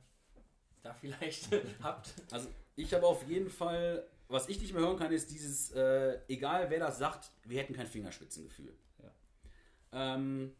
[0.83, 1.49] da vielleicht
[1.83, 2.13] habt.
[2.31, 6.19] Also ich habe auf jeden Fall, was ich nicht mehr hören kann, ist dieses, äh,
[6.27, 8.75] egal wer das sagt, wir hätten kein Fingerspitzengefühl.
[9.01, 10.15] Ja.
[10.15, 10.55] Ähm,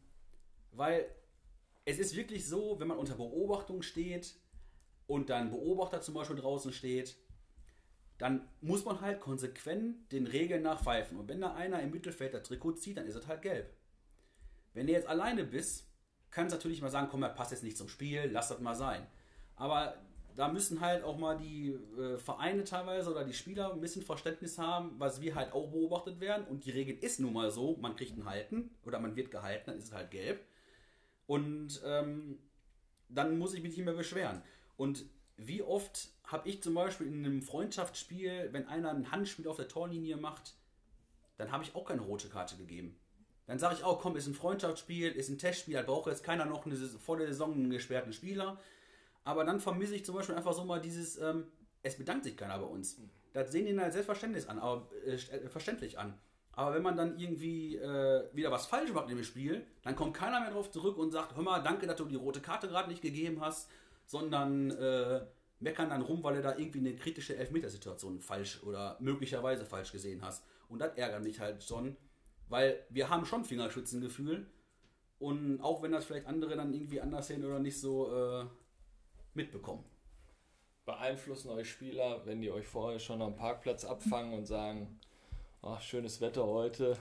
[0.71, 1.09] weil
[1.85, 4.35] es ist wirklich so, wenn man unter Beobachtung steht
[5.07, 7.17] und dann Beobachter zum Beispiel draußen steht,
[8.17, 11.17] dann muss man halt konsequent den Regeln nach pfeifen.
[11.17, 13.73] Und wenn da einer im Mittelfeld das Trikot zieht, dann ist es halt gelb.
[14.73, 15.87] Wenn du jetzt alleine bist,
[16.29, 18.75] kannst du natürlich mal sagen, komm, das passt jetzt nicht zum Spiel, lass das mal
[18.75, 19.07] sein.
[19.55, 19.95] Aber
[20.35, 24.59] da müssen halt auch mal die äh, Vereine teilweise oder die Spieler ein bisschen Verständnis
[24.59, 26.45] haben, was wir halt auch beobachtet werden.
[26.45, 29.63] Und die Regel ist nun mal so, man kriegt einen Halten oder man wird gehalten,
[29.67, 30.45] dann ist es halt gelb.
[31.25, 32.39] Und ähm,
[33.09, 34.43] dann muss ich mich nicht mehr beschweren.
[34.77, 39.57] Und wie oft habe ich zum Beispiel in einem Freundschaftsspiel, wenn einer ein Handspiel auf
[39.57, 40.55] der Torlinie macht,
[41.37, 42.97] dann habe ich auch keine rote Karte gegeben.
[43.45, 46.45] Dann sage ich auch, komm, ist ein Freundschaftsspiel, ist ein Testspiel, da braucht jetzt keiner
[46.45, 48.59] noch eine volle Saison einen gesperrten Spieler.
[49.23, 51.45] Aber dann vermisse ich zum Beispiel einfach so mal dieses, ähm,
[51.83, 52.99] es bedankt sich keiner bei uns.
[53.33, 56.17] Das sehen die halt selbstverständlich an, aber, äh, äh, verständlich an.
[56.51, 60.15] Aber wenn man dann irgendwie äh, wieder was falsch macht in dem Spiel, dann kommt
[60.15, 62.89] keiner mehr drauf zurück und sagt, hör mal, danke, dass du die rote Karte gerade
[62.89, 63.69] nicht gegeben hast,
[64.07, 65.25] sondern äh,
[65.59, 70.23] meckern dann rum, weil du da irgendwie eine kritische Elfmetersituation falsch oder möglicherweise falsch gesehen
[70.23, 70.43] hast.
[70.69, 71.95] Und das ärgert mich halt schon,
[72.49, 74.49] weil wir haben schon Fingerschützengefühl
[75.19, 78.45] und auch wenn das vielleicht andere dann irgendwie anders sehen oder nicht so äh,
[79.33, 79.83] mitbekommen.
[80.85, 84.99] Beeinflussen euch Spieler, wenn die euch vorher schon am Parkplatz abfangen und sagen,
[85.61, 86.97] ach, schönes Wetter heute,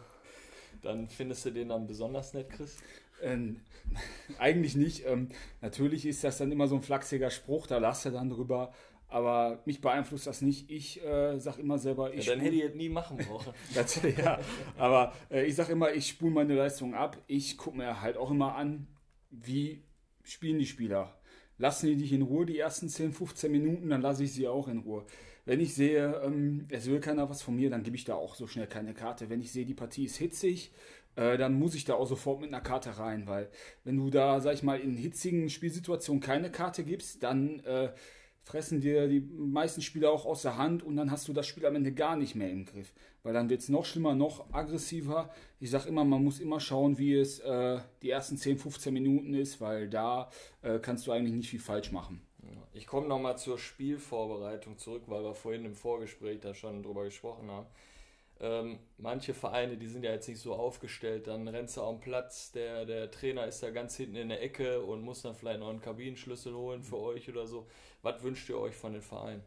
[0.83, 2.79] dann findest du den dann besonders nett, Chris?
[3.22, 3.61] Ähm,
[4.38, 5.07] eigentlich nicht.
[5.07, 5.29] Ähm,
[5.61, 8.72] natürlich ist das dann immer so ein flachsiger Spruch, da lasst er dann drüber.
[9.09, 10.68] Aber mich beeinflusst das nicht.
[10.68, 12.26] Ich äh, sag immer selber, ich.
[12.26, 13.52] Ja, dann hätte ich es nie machen brauchen.
[13.74, 14.40] das, ja,
[14.76, 17.16] aber äh, ich sag immer, ich spule meine Leistung ab.
[17.29, 18.88] Ich gucke mir halt auch immer an,
[19.31, 19.85] wie
[20.24, 21.16] spielen die Spieler
[21.59, 24.68] lassen die dich in Ruhe die ersten 10, 15 Minuten, dann lasse ich sie auch
[24.68, 25.05] in Ruhe.
[25.44, 28.35] Wenn ich sehe, ähm, es will keiner was von mir, dann gebe ich da auch
[28.35, 29.31] so schnell keine Karte.
[29.31, 30.72] Wenn ich sehe, die Partie ist hitzig,
[31.16, 33.50] äh, dann muss ich da auch sofort mit einer Karte rein, weil
[33.85, 37.90] wenn du da, sag ich mal, in hitzigen Spielsituationen keine Karte gibst, dann äh,
[38.42, 41.66] fressen dir die meisten Spieler auch aus der Hand und dann hast du das Spiel
[41.66, 42.92] am Ende gar nicht mehr im Griff.
[43.24, 45.31] Weil dann wird es noch schlimmer, noch aggressiver.
[45.59, 49.35] Ich sage immer, man muss immer schauen, wie es äh, die ersten 10, 15 Minuten
[49.35, 50.31] ist, weil da
[50.62, 52.20] äh, kannst du eigentlich nicht viel falsch machen.
[52.72, 57.50] Ich komme nochmal zur Spielvorbereitung zurück, weil wir vorhin im Vorgespräch da schon drüber gesprochen
[57.50, 57.66] haben.
[58.38, 62.01] Ähm, manche Vereine, die sind ja jetzt nicht so aufgestellt, dann rennst du auf den
[62.03, 65.61] Platz, der, der Trainer ist da ganz hinten in der Ecke und muss dann vielleicht
[65.61, 67.66] noch einen Kabinenschlüssel holen für euch oder so.
[68.03, 69.42] Was wünscht ihr euch von den Vereinen?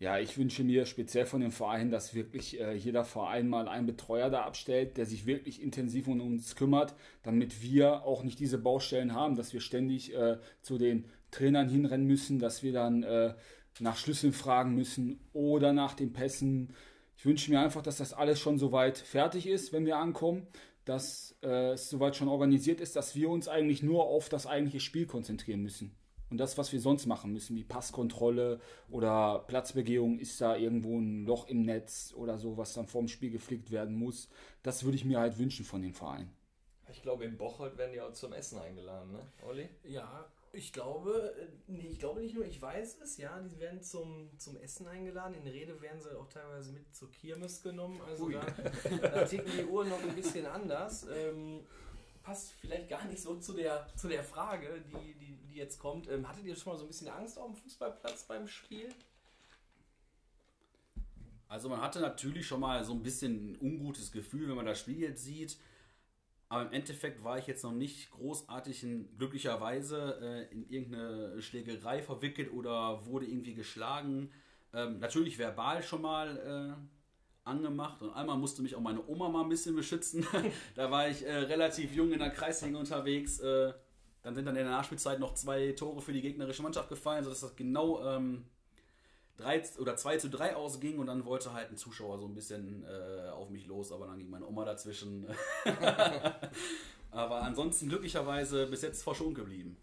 [0.00, 3.86] Ja, ich wünsche mir speziell von den Vereinen, dass wirklich äh, jeder Verein mal einen
[3.86, 8.58] Betreuer da abstellt, der sich wirklich intensiv um uns kümmert, damit wir auch nicht diese
[8.58, 13.34] Baustellen haben, dass wir ständig äh, zu den Trainern hinrennen müssen, dass wir dann äh,
[13.80, 16.74] nach Schlüsseln fragen müssen oder nach den Pässen.
[17.16, 20.46] Ich wünsche mir einfach, dass das alles schon soweit fertig ist, wenn wir ankommen,
[20.84, 24.80] dass äh, es soweit schon organisiert ist, dass wir uns eigentlich nur auf das eigentliche
[24.80, 25.94] Spiel konzentrieren müssen.
[26.30, 31.24] Und das, was wir sonst machen müssen, wie Passkontrolle oder Platzbegehung, ist da irgendwo ein
[31.26, 34.28] Loch im Netz oder so, was dann vorm Spiel geflickt werden muss.
[34.62, 36.34] Das würde ich mir halt wünschen von den Vereinen.
[36.90, 39.68] Ich glaube, in Bocholt werden die auch zum Essen eingeladen, ne, Olli?
[39.84, 43.82] Ja, ich glaube, äh, nee, ich glaube nicht nur, ich weiß es, ja, die werden
[43.82, 45.34] zum, zum Essen eingeladen.
[45.34, 48.00] In Rede werden sie auch teilweise mit zur Kirmes genommen.
[48.06, 48.40] Also da,
[49.02, 51.06] da, ticken die Uhren noch ein bisschen anders.
[51.12, 51.66] Ähm,
[52.22, 56.08] passt vielleicht gar nicht so zu der, zu der Frage, die, die, die jetzt kommt.
[56.08, 58.88] Ähm, hattet ihr schon mal so ein bisschen Angst auf dem Fußballplatz beim Spiel?
[61.48, 64.80] Also man hatte natürlich schon mal so ein bisschen ein ungutes Gefühl, wenn man das
[64.80, 65.58] Spiel jetzt sieht.
[66.54, 72.00] Aber im Endeffekt war ich jetzt noch nicht großartig in, glücklicherweise äh, in irgendeine Schlägerei
[72.00, 74.30] verwickelt oder wurde irgendwie geschlagen.
[74.72, 79.42] Ähm, natürlich verbal schon mal äh, angemacht und einmal musste mich auch meine Oma mal
[79.42, 80.24] ein bisschen beschützen.
[80.76, 83.40] da war ich äh, relativ jung in der Kreisliga unterwegs.
[83.40, 83.72] Äh,
[84.22, 87.40] dann sind dann in der Nachspielzeit noch zwei Tore für die gegnerische Mannschaft gefallen, sodass
[87.40, 88.44] das genau ähm,
[89.38, 92.84] 3 oder 2 zu 3 ausging und dann wollte halt ein Zuschauer so ein bisschen
[92.84, 95.26] äh, auf mich los, aber dann ging meine Oma dazwischen.
[97.10, 99.76] aber ansonsten glücklicherweise bis jetzt verschont geblieben.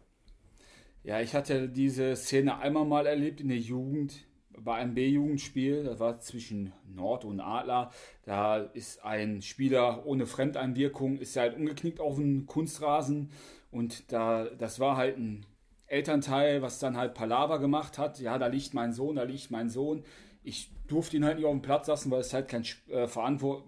[1.03, 4.25] Ja, ich hatte diese Szene einmal mal erlebt in der Jugend
[4.57, 7.91] bei einem B-Jugendspiel, das war zwischen Nord und Adler,
[8.23, 13.31] da ist ein Spieler ohne Fremdeinwirkung, ist halt umgeknickt auf den Kunstrasen
[13.71, 15.45] und da, das war halt ein
[15.91, 19.69] Elternteil, was dann halt Palaver gemacht hat, ja, da liegt mein Sohn, da liegt mein
[19.69, 20.03] Sohn.
[20.43, 23.07] Ich durfte ihn halt nicht auf den Platz lassen, weil es halt kein, äh,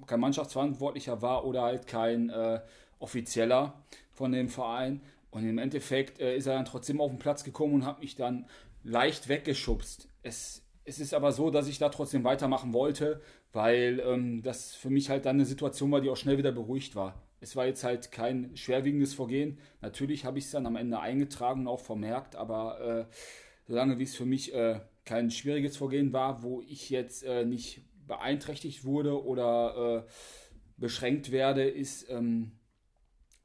[0.08, 2.62] kein Mannschaftsverantwortlicher war oder halt kein äh,
[3.00, 5.02] Offizieller von dem Verein.
[5.32, 8.16] Und im Endeffekt äh, ist er dann trotzdem auf den Platz gekommen und hat mich
[8.16, 8.46] dann
[8.84, 10.08] leicht weggeschubst.
[10.22, 14.90] Es, es ist aber so, dass ich da trotzdem weitermachen wollte, weil ähm, das für
[14.90, 17.22] mich halt dann eine Situation war, die auch schnell wieder beruhigt war.
[17.44, 19.60] Es war jetzt halt kein schwerwiegendes Vorgehen.
[19.82, 23.14] Natürlich habe ich es dann am Ende eingetragen und auch vermerkt, aber äh,
[23.68, 27.82] solange wie es für mich äh, kein schwieriges Vorgehen war, wo ich jetzt äh, nicht
[28.08, 30.12] beeinträchtigt wurde oder äh,
[30.78, 32.54] beschränkt werde, ist ähm,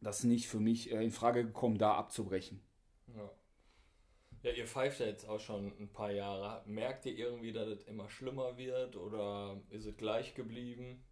[0.01, 2.61] das nicht für mich äh, in Frage gekommen, da abzubrechen.
[3.17, 3.29] Ja.
[4.45, 6.63] ja, ihr pfeift ja jetzt auch schon ein paar Jahre.
[6.67, 11.03] Merkt ihr irgendwie, dass es immer schlimmer wird oder ist es gleich geblieben?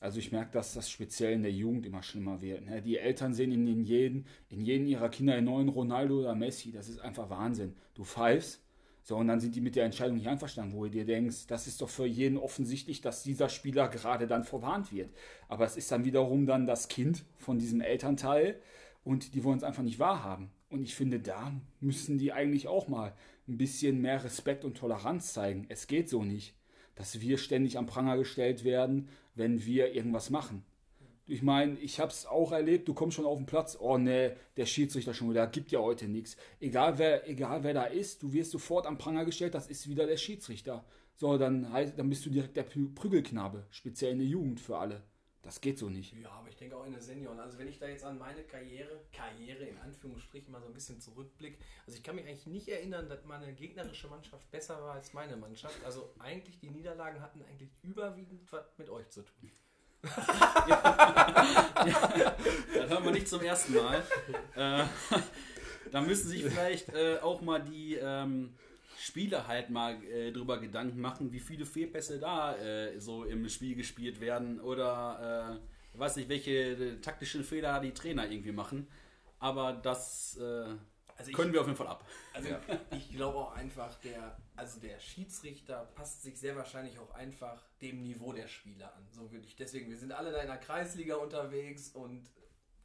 [0.00, 2.64] Also ich merke, dass das speziell in der Jugend immer schlimmer wird.
[2.66, 2.82] Ne?
[2.82, 6.70] Die Eltern sehen in jeden, in jeden ihrer Kinder einen neuen Ronaldo oder Messi.
[6.70, 7.74] Das ist einfach Wahnsinn.
[7.94, 8.60] Du pfeifst,
[9.02, 11.68] so und dann sind die mit der Entscheidung nicht einverstanden, wo du dir denkst, das
[11.68, 15.10] ist doch für jeden offensichtlich, dass dieser Spieler gerade dann verwarnt wird.
[15.48, 18.60] Aber es ist dann wiederum dann das Kind von diesem Elternteil
[19.04, 20.50] und die wollen es einfach nicht wahrhaben.
[20.70, 23.14] Und ich finde, da müssen die eigentlich auch mal
[23.46, 25.66] ein bisschen mehr Respekt und Toleranz zeigen.
[25.68, 26.56] Es geht so nicht,
[26.96, 30.64] dass wir ständig am Pranger gestellt werden wenn wir irgendwas machen.
[31.28, 34.36] Ich meine, ich habe es auch erlebt, du kommst schon auf den Platz, oh ne,
[34.56, 36.36] der Schiedsrichter schon wieder, gibt ja heute nichts.
[36.60, 40.06] Egal wer, egal wer da ist, du wirst sofort am Pranger gestellt, das ist wieder
[40.06, 40.84] der Schiedsrichter.
[41.16, 45.02] So, dann, dann bist du direkt der Prügelknabe, speziell in der Jugend für alle.
[45.46, 46.12] Das geht so nicht.
[46.12, 47.38] Ja, aber ich denke auch in der Senioren.
[47.38, 51.00] Also wenn ich da jetzt an meine Karriere, Karriere in Anführungsstrichen mal so ein bisschen
[51.00, 51.56] zurückblicke,
[51.86, 55.36] also ich kann mich eigentlich nicht erinnern, dass meine gegnerische Mannschaft besser war als meine
[55.36, 55.76] Mannschaft.
[55.84, 59.52] Also eigentlich die Niederlagen hatten eigentlich überwiegend was mit euch zu tun.
[60.66, 60.66] ja,
[62.74, 64.02] das hören wir nicht zum ersten Mal.
[64.56, 64.84] Äh,
[65.92, 68.56] da müssen sich vielleicht äh, auch mal die ähm,
[68.98, 73.74] Spieler halt mal äh, drüber Gedanken machen, wie viele Fehlpässe da äh, so im Spiel
[73.74, 75.60] gespielt werden oder
[75.94, 78.88] äh, weiß nicht, welche äh, taktischen Fehler die Trainer irgendwie machen.
[79.38, 80.74] Aber das äh,
[81.18, 82.06] also können ich, wir auf jeden Fall ab.
[82.34, 82.60] Also ja.
[82.90, 88.02] ich glaube auch einfach, der, also der Schiedsrichter passt sich sehr wahrscheinlich auch einfach dem
[88.02, 89.06] Niveau der Spieler an.
[89.10, 89.56] So würde ich.
[89.56, 92.30] Deswegen, wir sind alle in einer Kreisliga unterwegs und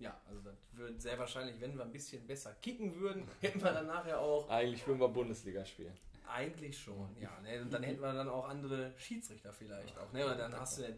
[0.02, 3.72] ja, also das würde sehr wahrscheinlich, wenn wir ein bisschen besser kicken würden, hätten wir
[3.72, 4.50] dann nachher auch.
[4.50, 5.94] Eigentlich würden wir Bundesliga spielen.
[6.28, 7.40] Eigentlich schon, ja.
[7.42, 7.62] Ne?
[7.62, 10.12] Und dann hätten wir dann auch andere Schiedsrichter vielleicht auch.
[10.12, 10.26] Ne?
[10.26, 10.90] Oder dann hast du ja,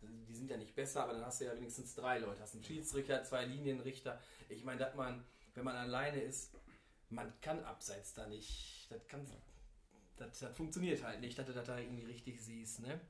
[0.00, 2.40] die sind ja nicht besser, aber dann hast du ja wenigstens drei Leute.
[2.40, 4.18] Hast einen Schiedsrichter, zwei Linienrichter.
[4.48, 5.24] Ich meine, dass man,
[5.54, 6.52] wenn man alleine ist,
[7.10, 8.90] man kann abseits da nicht.
[8.90, 9.24] Das kann.
[10.16, 13.00] Das, das funktioniert halt nicht, dass du das da irgendwie richtig siehst, ne?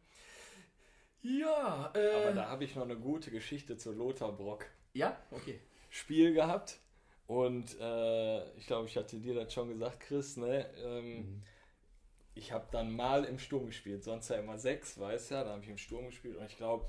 [1.22, 4.66] Ja, äh, Aber da habe ich noch eine gute Geschichte zu Lothar Brock.
[4.94, 5.16] Ja?
[5.30, 5.60] Okay.
[5.90, 6.78] Spiel gehabt.
[7.26, 10.66] Und äh, ich glaube, ich hatte dir das schon gesagt, Chris, ne?
[10.84, 11.42] Ähm, mhm
[12.34, 15.50] ich habe dann mal im Sturm gespielt, sonst ja immer sechs, weißt du, ja, da
[15.50, 16.86] habe ich im Sturm gespielt und ich glaube,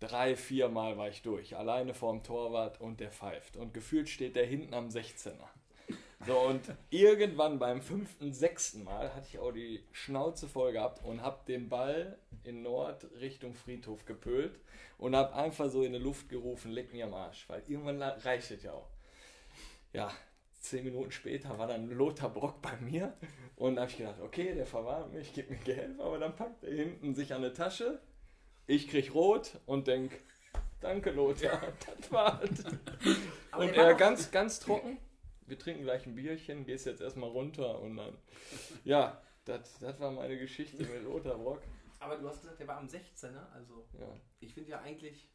[0.00, 3.56] drei, vier Mal war ich durch, alleine vorm Torwart und der pfeift.
[3.56, 5.48] Und gefühlt steht der hinten am 16er.
[6.26, 11.22] So, und irgendwann beim fünften, sechsten Mal hatte ich auch die Schnauze voll gehabt und
[11.22, 14.58] habe den Ball in Nord Richtung Friedhof gepölt
[14.98, 18.50] und habe einfach so in die Luft gerufen, leck mir am Arsch, weil irgendwann reicht
[18.50, 18.88] es ja auch.
[19.92, 20.10] Ja,
[20.60, 23.14] zehn Minuten später war dann Lothar Brock bei mir
[23.54, 26.74] und habe ich gedacht, okay, der verwarnt mich, gibt mir Geld, aber dann packt er
[26.74, 28.00] hinten sich an eine Tasche,
[28.66, 30.20] ich krieg rot und denk,
[30.80, 31.60] danke Lothar,
[32.00, 32.50] das war's.
[33.56, 34.98] und er ganz, ganz trocken,
[35.46, 38.16] wir trinken gleich ein Bierchen, gehst jetzt erstmal runter und dann,
[38.84, 41.62] ja, das, war meine Geschichte mit Lothar Brock.
[41.98, 44.12] Aber du hast gesagt, der war am 16er, also ja.
[44.40, 45.28] ich finde ja eigentlich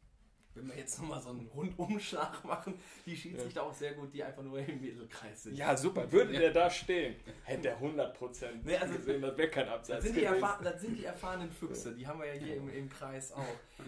[0.54, 2.74] wenn wir jetzt nochmal so einen Rundumschlag machen,
[3.06, 3.67] die Schiedsrichter ja.
[3.67, 5.56] auch sehr gut, die einfach nur im Mittelkreis sind.
[5.56, 6.12] Ja, super.
[6.12, 10.13] Würde der da stehen, hätte er 100% nee, also, gesehen, das wäre kein Abseits das
[10.13, 13.32] sind, die das sind die erfahrenen Füchse, die haben wir ja hier im, im Kreis
[13.32, 13.45] auch.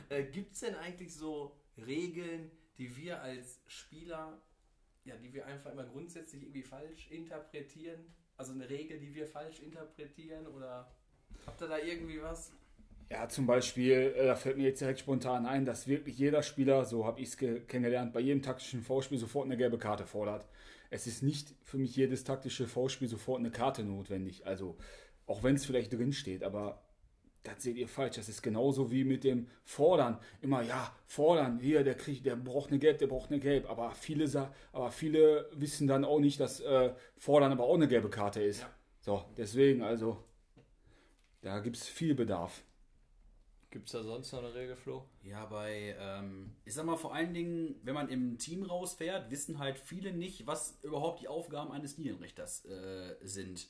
[0.09, 4.41] Äh, Gibt es denn eigentlich so Regeln, die wir als Spieler,
[5.05, 7.99] ja, die wir einfach immer grundsätzlich irgendwie falsch interpretieren?
[8.37, 10.91] Also eine Regel, die wir falsch interpretieren oder
[11.45, 12.51] habt ihr da irgendwie was?
[13.09, 16.85] Ja, zum Beispiel, äh, da fällt mir jetzt direkt spontan ein, dass wirklich jeder Spieler,
[16.85, 20.47] so habe ich es kennengelernt, bei jedem taktischen V-Spiel sofort eine gelbe Karte fordert.
[20.89, 24.47] Es ist nicht für mich jedes taktische V-Spiel sofort eine Karte notwendig.
[24.47, 24.77] Also,
[25.25, 26.82] auch wenn es vielleicht drin steht, aber
[27.43, 28.15] das seht ihr falsch.
[28.15, 30.17] Das ist genauso wie mit dem Fordern.
[30.41, 33.69] Immer, ja, fordern, hier, der kriegt, der braucht eine Gelb, der braucht eine Gelb.
[33.69, 38.09] Aber viele, aber viele wissen dann auch nicht, dass äh, Fordern aber auch eine gelbe
[38.09, 38.61] Karte ist.
[38.61, 38.69] Ja.
[39.01, 40.23] So, deswegen, also,
[41.41, 42.63] da gibt es viel Bedarf.
[43.73, 45.03] Gibt es da sonst noch eine Regel, Flo?
[45.23, 49.57] Ja, bei, ähm, ich sag mal, vor allen Dingen, wenn man im Team rausfährt, wissen
[49.57, 53.67] halt viele nicht, was überhaupt die Aufgaben eines Linienrichters äh, sind.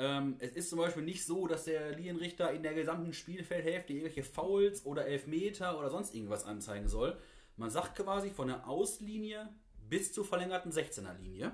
[0.00, 4.24] Ähm, es ist zum Beispiel nicht so, dass der Linienrichter in der gesamten Spielfeldhälfte irgendwelche
[4.24, 7.20] Fouls oder Elfmeter oder sonst irgendwas anzeigen soll.
[7.56, 9.50] Man sagt quasi von der Auslinie
[9.90, 11.52] bis zur verlängerten 16er Linie.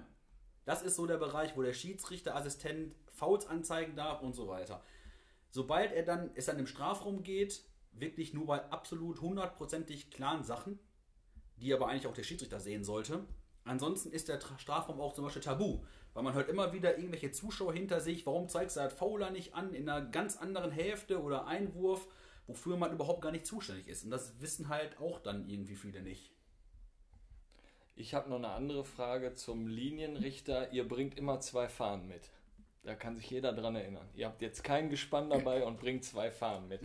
[0.64, 4.80] Das ist so der Bereich, wo der Schiedsrichterassistent Fouls anzeigen darf und so weiter.
[5.50, 10.78] Sobald er dann, es dann im Strafraum geht, wirklich nur bei absolut hundertprozentig klaren Sachen,
[11.56, 13.26] die aber eigentlich auch der Schiedsrichter sehen sollte.
[13.66, 15.80] Ansonsten ist der Tra- Strafraum auch zum Beispiel tabu,
[16.14, 19.54] weil man hört immer wieder irgendwelche Zuschauer hinter sich, warum zeigst du halt Fauler nicht
[19.54, 22.06] an in einer ganz anderen Hälfte oder Einwurf,
[22.46, 24.04] wofür man überhaupt gar nicht zuständig ist.
[24.04, 26.30] Und das wissen halt auch dann irgendwie viele nicht.
[27.96, 30.70] Ich habe noch eine andere Frage zum Linienrichter.
[30.72, 32.30] Ihr bringt immer zwei Fahnen mit.
[32.84, 34.08] Da kann sich jeder dran erinnern.
[34.14, 36.82] Ihr habt jetzt kein Gespann dabei und bringt zwei Fahnen mit.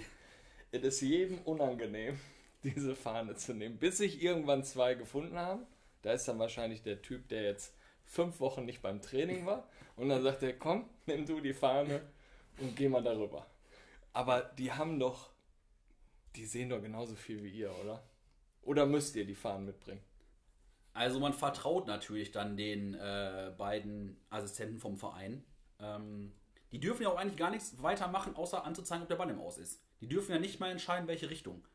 [0.71, 2.19] Es ist jedem unangenehm,
[2.63, 5.67] diese Fahne zu nehmen, bis sich irgendwann zwei gefunden haben.
[6.01, 9.67] Da ist dann wahrscheinlich der Typ, der jetzt fünf Wochen nicht beim Training war.
[9.95, 12.01] Und dann sagt er, komm, nimm du die Fahne
[12.59, 13.47] und geh mal darüber.
[14.13, 15.29] Aber die haben doch,
[16.35, 18.03] die sehen doch genauso viel wie ihr, oder?
[18.63, 20.03] Oder müsst ihr die Fahnen mitbringen?
[20.93, 25.43] Also man vertraut natürlich dann den äh, beiden Assistenten vom Verein.
[25.79, 26.33] Ähm,
[26.71, 29.57] die dürfen ja auch eigentlich gar nichts weitermachen, außer anzuzeigen, ob der Ball im Aus
[29.57, 29.81] ist.
[30.01, 31.65] Die dürfen ja nicht mal entscheiden, welche Richtung.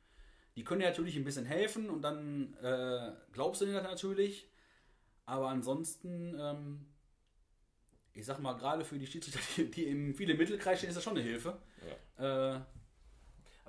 [0.57, 4.49] Die können ja natürlich ein bisschen helfen und dann äh, glaubst du denen das natürlich.
[5.27, 6.87] Aber ansonsten, ähm,
[8.14, 11.05] ich sag mal, gerade für die Schiedsrichter, die, die im viele Mittelkreis stehen, ist das
[11.05, 11.59] schon eine Hilfe.
[12.19, 12.64] Äh, Aber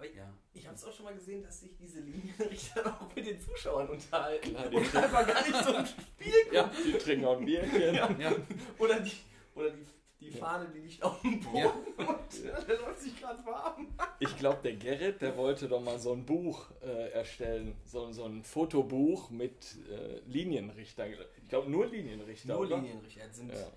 [0.05, 0.31] ich, ja.
[0.53, 3.89] ich habe es auch schon mal gesehen, dass sich diese Linienrichter auch mit den Zuschauern
[3.89, 4.51] unterhalten.
[4.51, 6.53] Klar, die und einfach gar nicht so ein Spiel gucken.
[6.53, 6.71] Ja.
[6.85, 7.95] Die trinken auch ein Bierchen.
[7.95, 8.09] Ja.
[8.17, 8.35] Ja.
[8.77, 9.11] Oder die,
[9.55, 9.85] oder die,
[10.19, 11.69] die Fahne, die liegt auf dem Boden Ja.
[11.97, 13.87] und der läuft sich gerade warm.
[14.19, 17.75] Ich glaube, der Gerrit, der wollte doch mal so ein Buch äh, erstellen.
[17.85, 21.13] So, so ein Fotobuch mit äh, Linienrichtern.
[21.43, 22.47] Ich glaube, nur Linienrichter.
[22.53, 22.77] Nur oder?
[22.77, 23.67] Linienrichter sind, Ja.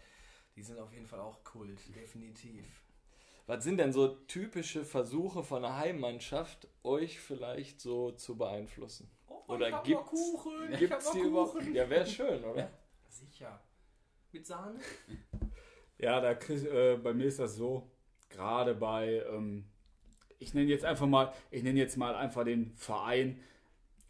[0.56, 2.64] die sind auf jeden Fall auch Kult, definitiv.
[3.46, 9.10] Was sind denn so typische Versuche von einer Heimmannschaft, euch vielleicht so zu beeinflussen?
[9.28, 11.52] Oh, Oder ich hab gibt's- Kuchen, ich Gibt hab die überhaupt?
[11.54, 11.74] Kuchen.
[11.74, 12.70] Ja, wäre schön, oder?
[13.08, 13.60] Sicher.
[14.32, 14.78] Mit Sahne?
[16.00, 17.90] Ja, da krieg, äh, bei mir ist das so,
[18.30, 19.64] gerade bei, ähm,
[20.38, 23.38] ich nenne jetzt einfach mal, ich nenne jetzt mal einfach den Verein.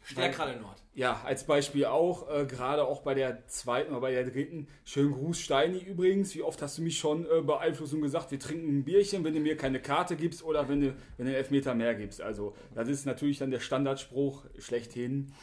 [0.03, 0.81] Stärkrade Nord.
[0.95, 4.67] Ja, als Beispiel auch, äh, gerade auch bei der zweiten oder bei der dritten.
[4.85, 6.33] Schönen Gruß, Steini übrigens.
[6.33, 9.33] Wie oft hast du mich schon äh, beeinflusst und gesagt, wir trinken ein Bierchen, wenn
[9.33, 12.21] du mir keine Karte gibst oder wenn du, wenn du einen Elfmeter mehr gibst.
[12.21, 15.33] Also, das ist natürlich dann der Standardspruch schlechthin.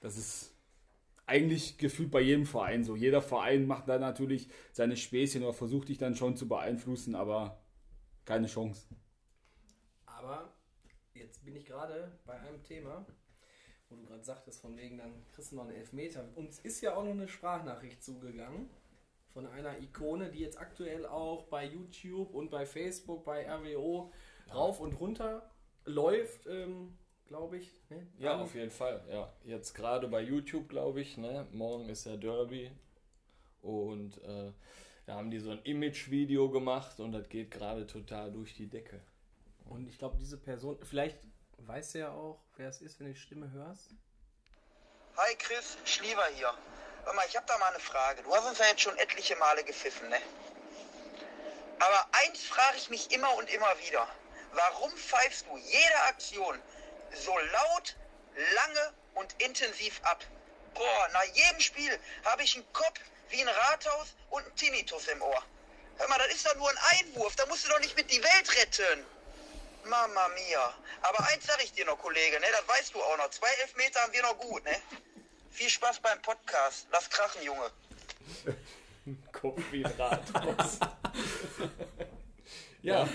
[0.00, 0.51] Das ist
[1.26, 2.96] eigentlich gefühlt bei jedem Verein so.
[2.96, 7.62] Jeder Verein macht da natürlich seine Späßchen oder versucht dich dann schon zu beeinflussen, aber
[8.24, 8.86] keine Chance.
[10.06, 10.52] Aber
[11.14, 13.06] jetzt bin ich gerade bei einem Thema,
[13.88, 16.28] wo du gerade sagtest, von wegen, dann kriegst du noch einen Elfmeter.
[16.34, 18.68] Uns ist ja auch noch eine Sprachnachricht zugegangen
[19.32, 24.12] von einer Ikone, die jetzt aktuell auch bei YouTube und bei Facebook, bei RWO
[24.52, 25.50] rauf und runter
[25.84, 26.96] läuft, ähm,
[27.32, 27.70] glaube ich.
[27.88, 28.06] Ne?
[28.18, 29.02] Ja, auf jeden Fall.
[29.08, 31.16] Ja, jetzt gerade bei YouTube, glaube ich.
[31.16, 31.46] Ne?
[31.50, 32.70] Morgen ist ja Derby.
[33.62, 34.52] Und äh,
[35.06, 39.00] da haben die so ein Image-Video gemacht und das geht gerade total durch die Decke.
[39.64, 41.16] Und ich glaube, diese Person, vielleicht
[41.56, 43.94] weißt du ja auch, wer es ist, wenn du die Stimme hörst.
[45.16, 46.52] Hi Chris, Schliever hier.
[47.04, 48.22] Hör mal, ich hab da mal eine Frage.
[48.24, 50.18] Du hast uns ja jetzt schon etliche Male gepfiffen, ne?
[51.78, 54.06] Aber eins frage ich mich immer und immer wieder.
[54.52, 56.58] Warum pfeifst du jede Aktion
[57.14, 57.96] so laut,
[58.54, 60.24] lange und intensiv ab?
[60.74, 65.22] Boah, nach jedem Spiel habe ich einen Kopf wie ein Rathaus und einen Tinnitus im
[65.22, 65.42] Ohr.
[65.98, 67.36] Hör mal, das ist doch nur ein Einwurf.
[67.36, 69.04] Da musst du doch nicht mit die Welt retten.
[69.84, 70.74] Mama mia.
[71.02, 72.46] Aber eins sag ich dir noch, Kollege, ne?
[72.52, 73.30] Das weißt du auch noch.
[73.30, 74.76] Zwei Elfmeter haben wir noch gut, ne?
[75.50, 76.86] Viel Spaß beim Podcast.
[76.90, 77.70] Lass krachen, Junge.
[79.32, 80.78] Kopf wie ein Rathaus.
[82.82, 83.08] ja,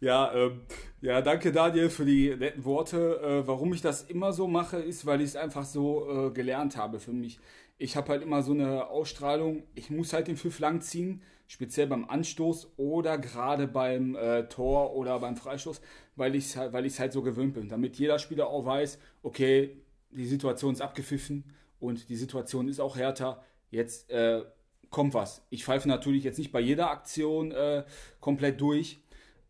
[0.00, 0.66] Ja, ähm,
[1.04, 3.20] ja, danke Daniel für die netten Worte.
[3.20, 6.78] Äh, warum ich das immer so mache, ist, weil ich es einfach so äh, gelernt
[6.78, 7.38] habe für mich.
[7.76, 11.88] Ich habe halt immer so eine Ausstrahlung, ich muss halt den Pfiff lang ziehen, speziell
[11.88, 15.82] beim Anstoß oder gerade beim äh, Tor oder beim Freistoß,
[16.16, 17.68] weil ich es halt, weil halt so gewöhnt bin.
[17.68, 19.76] Damit jeder Spieler auch weiß, okay,
[20.10, 21.44] die Situation ist abgepfiffen
[21.80, 23.44] und die Situation ist auch härter.
[23.70, 24.42] Jetzt äh,
[24.88, 25.44] kommt was.
[25.50, 27.84] Ich pfeife natürlich jetzt nicht bei jeder Aktion äh,
[28.20, 29.02] komplett durch,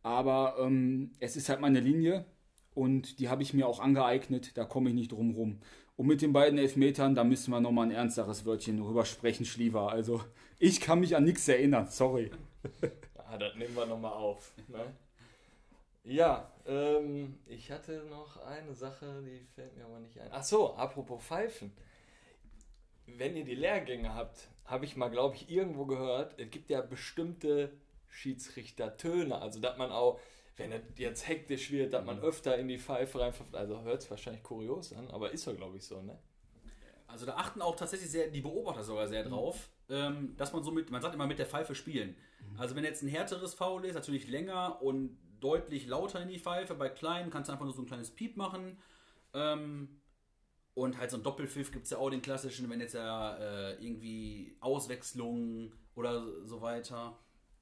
[0.05, 2.27] aber ähm, es ist halt meine Linie
[2.75, 5.61] und die habe ich mir auch angeeignet, da komme ich nicht drum rum.
[5.97, 9.91] Und mit den beiden Elfmetern, da müssen wir nochmal ein ernsteres Wörtchen drüber sprechen, Schliever.
[9.91, 10.23] Also,
[10.59, 12.31] ich kann mich an nichts erinnern, sorry.
[13.17, 14.53] ah, das nehmen wir nochmal auf.
[14.69, 14.85] Ne?
[16.03, 20.29] Ja, ähm, ich hatte noch eine Sache, die fällt mir aber nicht ein.
[20.33, 21.73] Ach so, apropos Pfeifen.
[23.07, 26.83] Wenn ihr die Lehrgänge habt, habe ich mal, glaube ich, irgendwo gehört, es gibt ja
[26.83, 27.73] bestimmte
[28.15, 29.41] Schiedsrichtertöne.
[29.41, 30.21] Also, dass man auch,
[30.57, 33.55] wenn es jetzt hektisch wird, dass man öfter in die Pfeife reinpfeift.
[33.55, 36.19] Also, hört es wahrscheinlich kurios an, aber ist ja, glaube ich, so, ne?
[37.07, 40.73] Also da achten auch tatsächlich sehr, die Beobachter sogar sehr drauf, ähm, dass man so
[40.73, 42.17] mit, man sagt immer mit der Pfeife spielen.
[42.57, 46.75] Also wenn jetzt ein härteres Foul ist, natürlich länger und deutlich lauter in die Pfeife.
[46.75, 48.79] Bei kleinen kannst du einfach nur so ein kleines Piep machen.
[49.33, 50.01] Ähm,
[50.75, 53.75] und halt so ein Doppelpfiff gibt es ja auch den klassischen, wenn jetzt ja äh,
[53.75, 57.17] irgendwie Auswechslungen oder so weiter.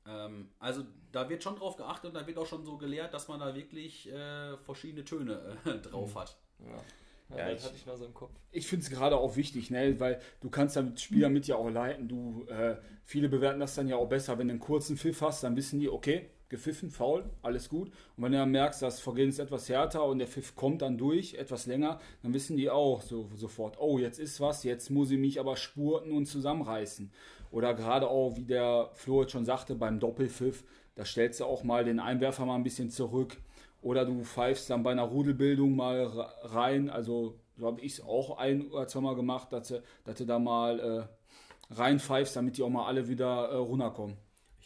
[0.06, 0.82] Ähm, also
[1.12, 3.54] da wird schon drauf geachtet und da wird auch schon so gelehrt, dass man da
[3.54, 6.36] wirklich äh, verschiedene Töne äh, drauf hat.
[6.58, 8.32] Ja, Ja, das ich- hatte ich noch so im Kopf.
[8.50, 9.98] Ich finde es gerade auch wichtig, ne?
[10.00, 12.08] weil du kannst damit Spieler mit ja auch leiten.
[12.08, 15.42] Du, äh, viele bewerten das dann ja auch besser, wenn du einen kurzen Pfiff hast,
[15.44, 17.88] dann wissen die, okay, gepfiffen, faul, alles gut.
[18.16, 20.98] Und wenn du dann merkst, das Vorgehen ist etwas härter und der Pfiff kommt dann
[20.98, 25.10] durch, etwas länger, dann wissen die auch so, sofort, oh, jetzt ist was, jetzt muss
[25.10, 27.10] ich mich aber spurten und zusammenreißen.
[27.52, 30.64] Oder gerade auch, wie der Flo jetzt schon sagte, beim Doppelpfiff,
[30.96, 33.36] da stellst du auch mal den Einwerfer mal ein bisschen zurück.
[33.82, 36.90] Oder du pfeifst dann bei einer Rudelbildung mal re- rein.
[36.90, 40.38] Also so habe ich es auch ein oder zweimal gemacht, dass du, dass du da
[40.38, 44.16] mal äh, reinpfeifst, damit die auch mal alle wieder äh, runterkommen.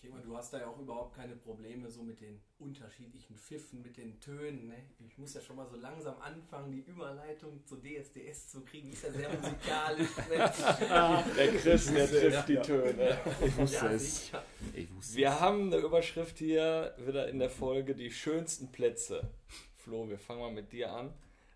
[0.09, 3.97] Mal, du hast da ja auch überhaupt keine Probleme so mit den unterschiedlichen Pfiffen, mit
[3.97, 4.69] den Tönen.
[4.69, 4.85] Ne?
[5.07, 8.93] Ich muss ja schon mal so langsam anfangen, die Überleitung zu DSDS zu kriegen.
[8.93, 10.17] Ist ja sehr musikalisch.
[10.29, 10.37] Ne?
[11.37, 13.19] Der Chris, der trifft die Töne.
[13.45, 14.31] Ich wusste ja, es.
[14.75, 19.31] Ich wusste Wir haben eine Überschrift hier wieder in der Folge, die schönsten Plätze.
[19.75, 21.13] Flo, wir fangen mal mit dir an.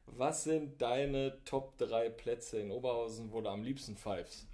[0.07, 4.47] Was sind deine Top 3 Plätze in Oberhausen, wo du am liebsten pfeifst?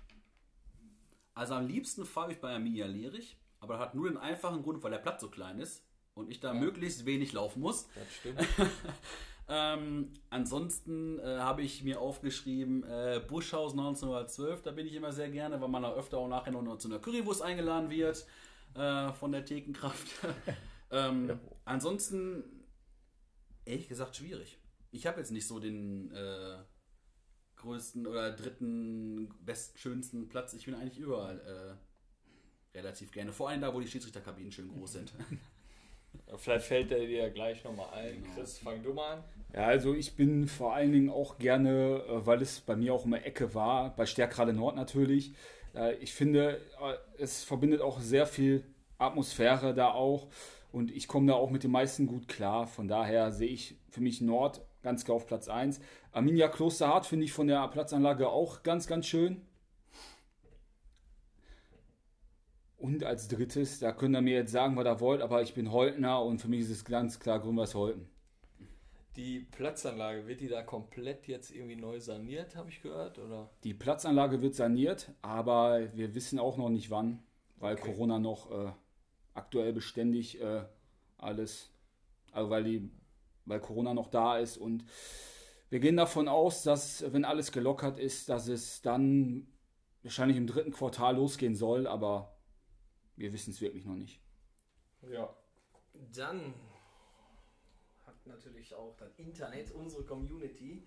[1.34, 4.82] Also am liebsten fahre ich bei Arminia Lerich, aber das hat nur den einfachen Grund,
[4.82, 5.84] weil der Platz so klein ist
[6.14, 7.88] und ich da möglichst wenig laufen muss.
[7.94, 8.40] Das stimmt.
[9.48, 15.30] Ähm, ansonsten äh, habe ich mir aufgeschrieben, äh, Buschhaus 1912, da bin ich immer sehr
[15.30, 18.26] gerne, weil man da öfter auch nachher noch zu einer Currywurst eingeladen wird
[18.74, 20.08] äh, von der Thekenkraft.
[20.90, 22.42] ähm, Ansonsten,
[23.64, 24.58] ehrlich gesagt, schwierig.
[24.90, 26.58] Ich habe jetzt nicht so den äh,
[27.56, 30.54] größten oder dritten, besten, schönsten Platz.
[30.54, 31.85] Ich bin eigentlich überall äh,
[32.76, 33.32] relativ gerne.
[33.32, 35.12] Vor allem da, wo die Schiedsrichterkabinen schön groß sind.
[36.38, 38.22] Vielleicht fällt der dir gleich nochmal ein.
[38.22, 38.34] Genau.
[38.34, 39.24] Chris, fang du mal an.
[39.54, 43.04] Ja, also ich bin vor allen Dingen auch gerne, äh, weil es bei mir auch
[43.04, 45.32] immer Ecke war, bei Stärkrade Nord natürlich.
[45.74, 48.64] Äh, Ich finde, äh, es verbindet auch sehr viel
[48.98, 50.28] Atmosphäre da auch
[50.72, 52.66] und ich komme da auch mit den meisten gut klar.
[52.66, 55.80] Von daher sehe ich für mich Nord ganz klar auf Platz 1.
[56.12, 59.45] Arminia Klosterhardt finde ich von der Platzanlage auch ganz, ganz schön.
[62.78, 65.72] Und als drittes, da könnt ihr mir jetzt sagen, was ihr wollt, aber ich bin
[65.72, 68.08] Holtner und für mich ist es ganz klar Grünweiß Holten.
[69.16, 73.18] Die Platzanlage, wird die da komplett jetzt irgendwie neu saniert, habe ich gehört?
[73.18, 73.48] Oder?
[73.64, 77.22] Die Platzanlage wird saniert, aber wir wissen auch noch nicht wann,
[77.56, 77.92] weil Okay.
[77.92, 78.72] Corona noch äh,
[79.32, 80.64] aktuell beständig äh,
[81.16, 81.70] alles,
[82.32, 82.90] also weil, die,
[83.46, 84.84] weil Corona noch da ist und
[85.70, 89.48] wir gehen davon aus, dass wenn alles gelockert ist, dass es dann
[90.02, 92.35] wahrscheinlich im dritten Quartal losgehen soll, aber
[93.16, 94.20] wir wissen es wirklich noch nicht.
[95.02, 95.34] Ja.
[96.14, 96.54] Dann
[98.06, 100.86] hat natürlich auch das Internet, unsere Community,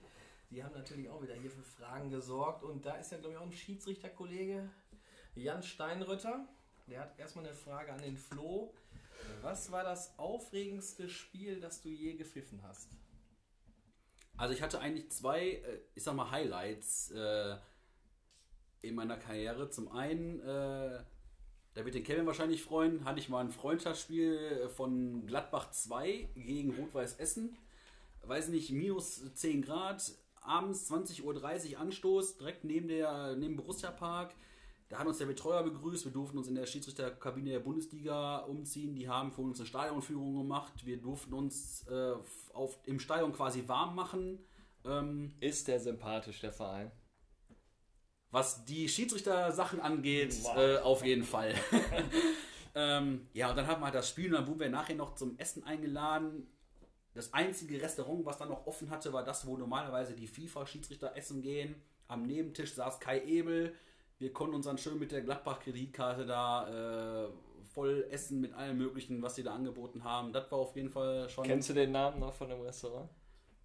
[0.52, 2.64] die haben natürlich auch wieder hier für Fragen gesorgt.
[2.64, 4.70] Und da ist ja, glaube ich, auch ein Schiedsrichterkollege,
[5.36, 6.48] Jan Steinrötter.
[6.88, 8.74] Der hat erstmal eine Frage an den Flo.
[9.42, 12.90] Was war das aufregendste Spiel, das du je gepfiffen hast?
[14.38, 17.58] Also ich hatte eigentlich zwei, äh, ich sag mal, Highlights äh,
[18.82, 19.70] in meiner Karriere.
[19.70, 21.04] Zum einen, äh,
[21.80, 26.28] da wird den Kevin wahrscheinlich freuen, hatte ich mal ein Freundschaftsspiel äh, von Gladbach 2
[26.36, 27.58] gegen Rot-Weiß Essen.
[28.24, 30.12] Weiß nicht, minus 10 Grad,
[30.42, 31.24] abends 20.30
[31.72, 34.36] Uhr Anstoß, direkt neben, der, neben Borussia Park.
[34.90, 36.04] Da hat uns der Betreuer begrüßt.
[36.04, 38.94] Wir durften uns in der Schiedsrichterkabine der Bundesliga umziehen.
[38.94, 40.86] Die haben für uns eine Stadionführung gemacht.
[40.86, 42.14] Wir durften uns äh,
[42.54, 44.40] auf, im Stadion quasi warm machen.
[44.84, 46.92] Ähm, Ist der sympathisch, der Verein?
[48.32, 50.58] Was die Schiedsrichter-Sachen angeht, Wow.
[50.58, 51.56] äh, auf jeden Fall.
[52.76, 55.16] ähm, ja, und dann haben wir halt das Spiel und dann wurden wir nachher noch
[55.16, 56.48] zum Essen eingeladen.
[57.14, 61.42] Das einzige Restaurant, was dann noch offen hatte, war das, wo normalerweise die FIFA-Schiedsrichter essen
[61.42, 61.76] gehen.
[62.08, 63.74] Am Nebentisch saß Kai Ebel.
[64.20, 67.30] Wir konnten uns dann schön mit der Gladbach-Kreditkarte da äh,
[67.74, 70.34] voll essen mit allem Möglichen, was sie da angeboten haben.
[70.34, 71.46] Das war auf jeden Fall schon.
[71.46, 73.10] Kennst du den Namen noch von dem Restaurant?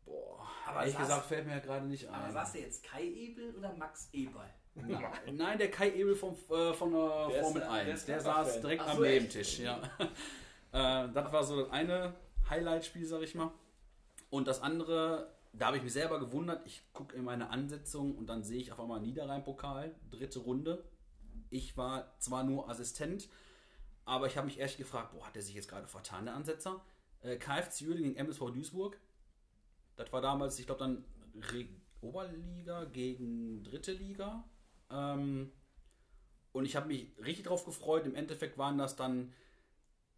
[0.05, 2.15] Boah, Aber ehrlich gesagt fällt mir ja gerade nicht ein.
[2.15, 4.49] Aber sagst du jetzt Kai Ebel oder Max Eberl?
[4.75, 5.05] Nein,
[5.37, 7.87] nein, der Kai Ebel vom, äh, von der Der ist Formel ein- 1.
[7.87, 9.15] der ist Der, saß direkt Ach am so, echt?
[9.15, 9.79] Nebentisch, ja.
[10.73, 12.15] äh, das war so das eine
[12.51, 13.53] Highlight-Spiel, sag ich mal.
[14.31, 16.67] Und das andere, da habe ich mich selber gewundert.
[16.67, 20.85] Ich gucke in meine Ansetzung und dann sehe ich auf einmal Niederrhein-Pokal, dritte Runde.
[21.51, 23.29] Ich war zwar nur Assistent,
[24.05, 26.85] aber ich habe mich ehrlich gefragt, boah, hat der sich jetzt gerade vertan, der Ansetzer?
[27.23, 28.99] Äh, KFC Uerdingen gegen MSV Duisburg.
[29.97, 31.05] Das war damals, ich glaube dann
[31.53, 31.67] Re
[32.01, 34.45] Oberliga gegen dritte Liga.
[34.91, 35.51] Ähm,
[36.53, 38.07] und ich habe mich richtig drauf gefreut.
[38.07, 39.33] Im Endeffekt waren das dann,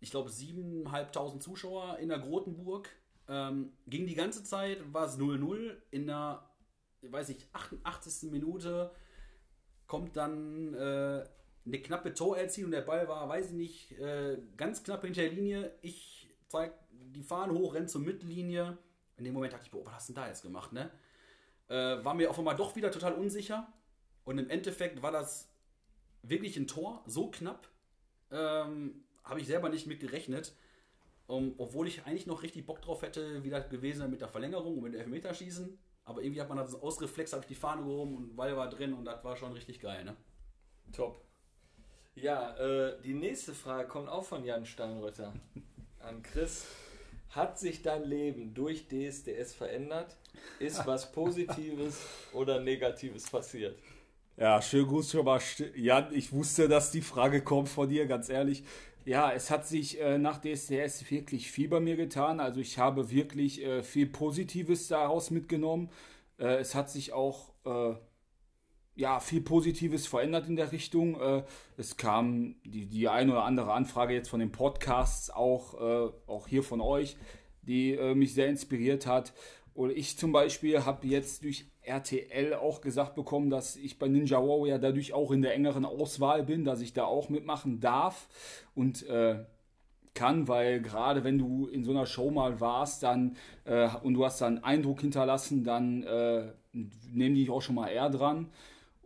[0.01, 2.89] ich glaube, 7.500 Zuschauer in der Grotenburg.
[3.29, 5.77] Ähm, ging die ganze Zeit, war es 0-0.
[5.91, 6.51] In der,
[7.03, 8.31] weiß ich, 88.
[8.31, 8.91] Minute
[9.87, 11.25] kommt dann äh,
[11.65, 12.71] eine knappe Torerziehung.
[12.71, 15.73] Der Ball war, weiß ich nicht, äh, ganz knapp hinter der Linie.
[15.83, 18.79] Ich zeig die Fahne hoch, renn zur Mittellinie.
[19.17, 20.91] In dem Moment dachte ich, boah, was hast du denn da jetzt gemacht, ne?
[21.69, 23.73] Äh, war mir auf einmal doch wieder total unsicher.
[24.25, 25.49] Und im Endeffekt war das
[26.23, 27.69] wirklich ein Tor, so knapp.
[28.31, 30.55] Ähm, Habe ich selber nicht mit gerechnet.
[31.29, 34.85] Um, obwohl ich eigentlich noch richtig Bock drauf hätte, wieder gewesen mit der Verlängerung und
[34.85, 35.77] mit dem Elfmeterschießen.
[36.05, 38.71] Aber irgendwie hat man das aus Reflex, habe ich die Fahne gehoben und Ball war
[38.71, 40.17] drin und das war schon richtig geil, ne?
[40.93, 41.21] Top.
[42.15, 45.35] Ja, äh, die nächste Frage kommt auch von Jan Steinrötter
[45.99, 46.67] an Chris.
[47.31, 50.17] Hat sich dein Leben durch DSDS verändert?
[50.59, 51.99] Ist was Positives
[52.33, 53.79] oder Negatives passiert?
[54.37, 55.41] Ja, schönen Gruß schon mal,
[55.75, 56.15] Jan.
[56.15, 58.65] Ich wusste, dass die Frage kommt von dir, ganz ehrlich.
[59.07, 62.41] Ja, es hat sich äh, nach DSDS wirklich viel bei mir getan.
[62.41, 65.91] Also ich habe wirklich äh, viel Positives daraus mitgenommen.
[66.39, 67.95] Äh, es hat sich auch äh,
[68.97, 71.21] ja, viel Positives verändert in der Richtung.
[71.21, 71.45] Äh,
[71.77, 76.49] es kam die, die eine oder andere Anfrage jetzt von den Podcasts, auch, äh, auch
[76.49, 77.17] hier von euch,
[77.63, 79.35] die äh, mich sehr inspiriert hat.
[79.75, 84.39] Und ich zum Beispiel habe jetzt durch RTL auch gesagt bekommen, dass ich bei Ninja
[84.39, 88.29] Warrior dadurch auch in der engeren Auswahl bin, dass ich da auch mitmachen darf
[88.75, 89.45] und äh,
[90.15, 94.25] kann, weil gerade wenn du in so einer Show mal warst, dann äh, und du
[94.25, 98.49] hast dann Eindruck hinterlassen, dann äh, nehmen die dich auch schon mal eher dran.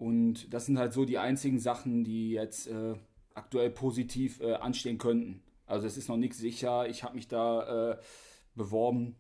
[0.01, 2.95] Und das sind halt so die einzigen Sachen, die jetzt äh,
[3.35, 5.43] aktuell positiv äh, anstehen könnten.
[5.67, 6.89] Also es ist noch nichts sicher.
[6.89, 7.99] Ich habe mich da äh,
[8.55, 9.17] beworben.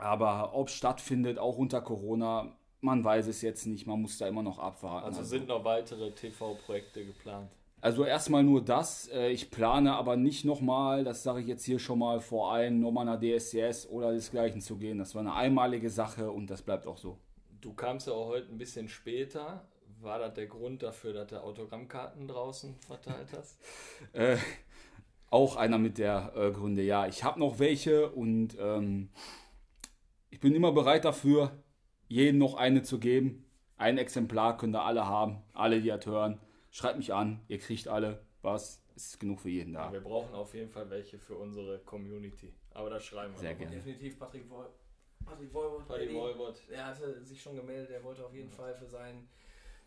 [0.00, 3.86] Aber ob es stattfindet, auch unter Corona, man weiß es jetzt nicht.
[3.86, 5.06] Man muss da immer noch abwarten.
[5.06, 7.48] Also, sind noch weitere TV-Projekte geplant?
[7.80, 9.06] Also erstmal nur das.
[9.12, 12.80] Äh, ich plane aber nicht nochmal, das sage ich jetzt hier schon mal vor allem,
[12.80, 14.98] nochmal nach DSCS oder desgleichen zu gehen.
[14.98, 17.16] Das war eine einmalige Sache und das bleibt auch so.
[17.60, 19.68] Du kamst ja auch heute ein bisschen später.
[20.02, 23.58] War das der Grund dafür, dass du Autogrammkarten draußen verteilt hast?
[24.12, 24.36] äh,
[25.30, 27.06] auch einer mit der äh, Gründe, ja.
[27.06, 29.10] Ich habe noch welche und ähm,
[30.30, 31.62] ich bin immer bereit dafür,
[32.08, 33.44] jedem noch eine zu geben.
[33.76, 36.40] Ein Exemplar könnt ihr alle haben, alle, die das hören.
[36.70, 38.82] Schreibt mich an, ihr kriegt alle was.
[38.96, 39.86] Es ist genug für jeden da.
[39.86, 42.52] Ja, wir brauchen auf jeden Fall welche für unsere Community.
[42.72, 43.76] Aber das schreiben wir Sehr gerne.
[43.76, 44.68] Definitiv Patrick Woll.
[45.24, 45.52] Patrick.
[45.52, 46.14] Paddy Eddie.
[46.14, 46.62] Wolbert.
[46.70, 49.28] Er hatte sich schon gemeldet, er wollte auf jeden Fall für seinen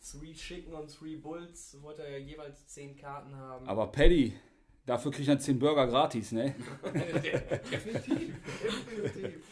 [0.03, 3.67] Three Chicken und Three Bulls, wollte er jeweils 10 Karten haben.
[3.67, 4.37] Aber Paddy,
[4.85, 6.55] dafür kriegt er 10 Burger gratis, ne?
[6.83, 8.33] definitiv,
[9.03, 9.43] definitiv.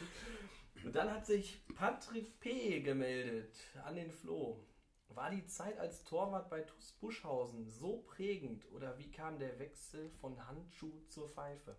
[0.84, 2.82] Und dann hat sich Patrick P.
[2.82, 4.66] gemeldet an den Flo.
[5.10, 10.10] War die Zeit als Torwart bei TuS Buschhausen so prägend oder wie kam der Wechsel
[10.10, 11.78] von Handschuh zur Pfeife?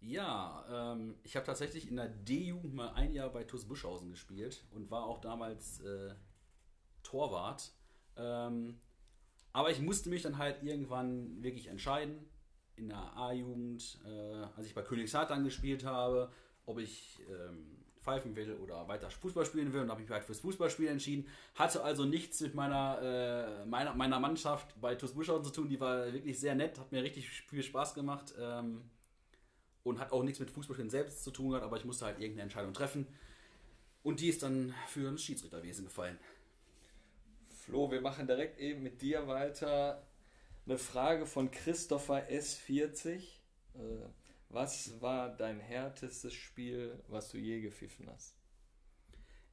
[0.00, 4.64] Ja, ähm, ich habe tatsächlich in der D-Jugend mal ein Jahr bei TuS Buschhausen gespielt
[4.72, 6.14] und war auch damals äh,
[7.02, 7.72] Torwart.
[8.16, 8.80] Ähm,
[9.52, 12.28] aber ich musste mich dann halt irgendwann wirklich entscheiden,
[12.76, 16.30] in der A-Jugend, äh, als ich bei Königshardt dann gespielt habe,
[16.66, 20.40] ob ich ähm, pfeifen will oder weiter Fußball spielen will und habe mich halt fürs
[20.40, 21.26] Fußballspielen entschieden.
[21.54, 25.68] Hatte also nichts mit meiner, äh, meiner, meiner Mannschaft bei TuS Buschhausen zu tun.
[25.68, 28.34] Die war wirklich sehr nett, hat mir richtig viel Spaß gemacht.
[28.38, 28.82] Ähm,
[29.82, 32.42] und hat auch nichts mit Fußballspielen selbst zu tun gehabt, aber ich musste halt irgendeine
[32.42, 33.06] Entscheidung treffen.
[34.02, 36.18] Und die ist dann für ein Schiedsrichterwesen gefallen.
[37.64, 40.02] Flo, wir machen direkt eben mit dir weiter.
[40.66, 43.18] Eine Frage von Christopher S40.
[43.74, 43.78] Äh,
[44.48, 48.34] was war dein härtestes Spiel, was du je gepfiffen hast?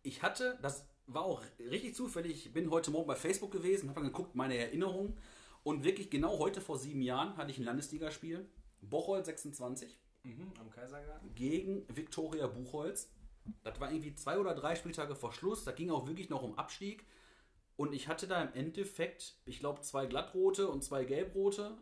[0.03, 3.99] Ich hatte, das war auch richtig zufällig, ich bin heute Morgen bei Facebook gewesen, habe
[4.01, 5.18] dann geguckt, meine Erinnerungen.
[5.64, 8.49] Und wirklich genau heute vor sieben Jahren hatte ich ein Landesligaspiel.
[8.82, 11.34] Bocholt 26 Mhm, am Kaisergarten.
[11.36, 13.12] gegen Viktoria Buchholz.
[13.64, 15.64] Das war irgendwie zwei oder drei Spieltage vor Schluss.
[15.64, 17.05] Da ging auch wirklich noch um Abstieg.
[17.78, 21.78] Und ich hatte da im Endeffekt, ich glaube, zwei glattrote und zwei gelbrote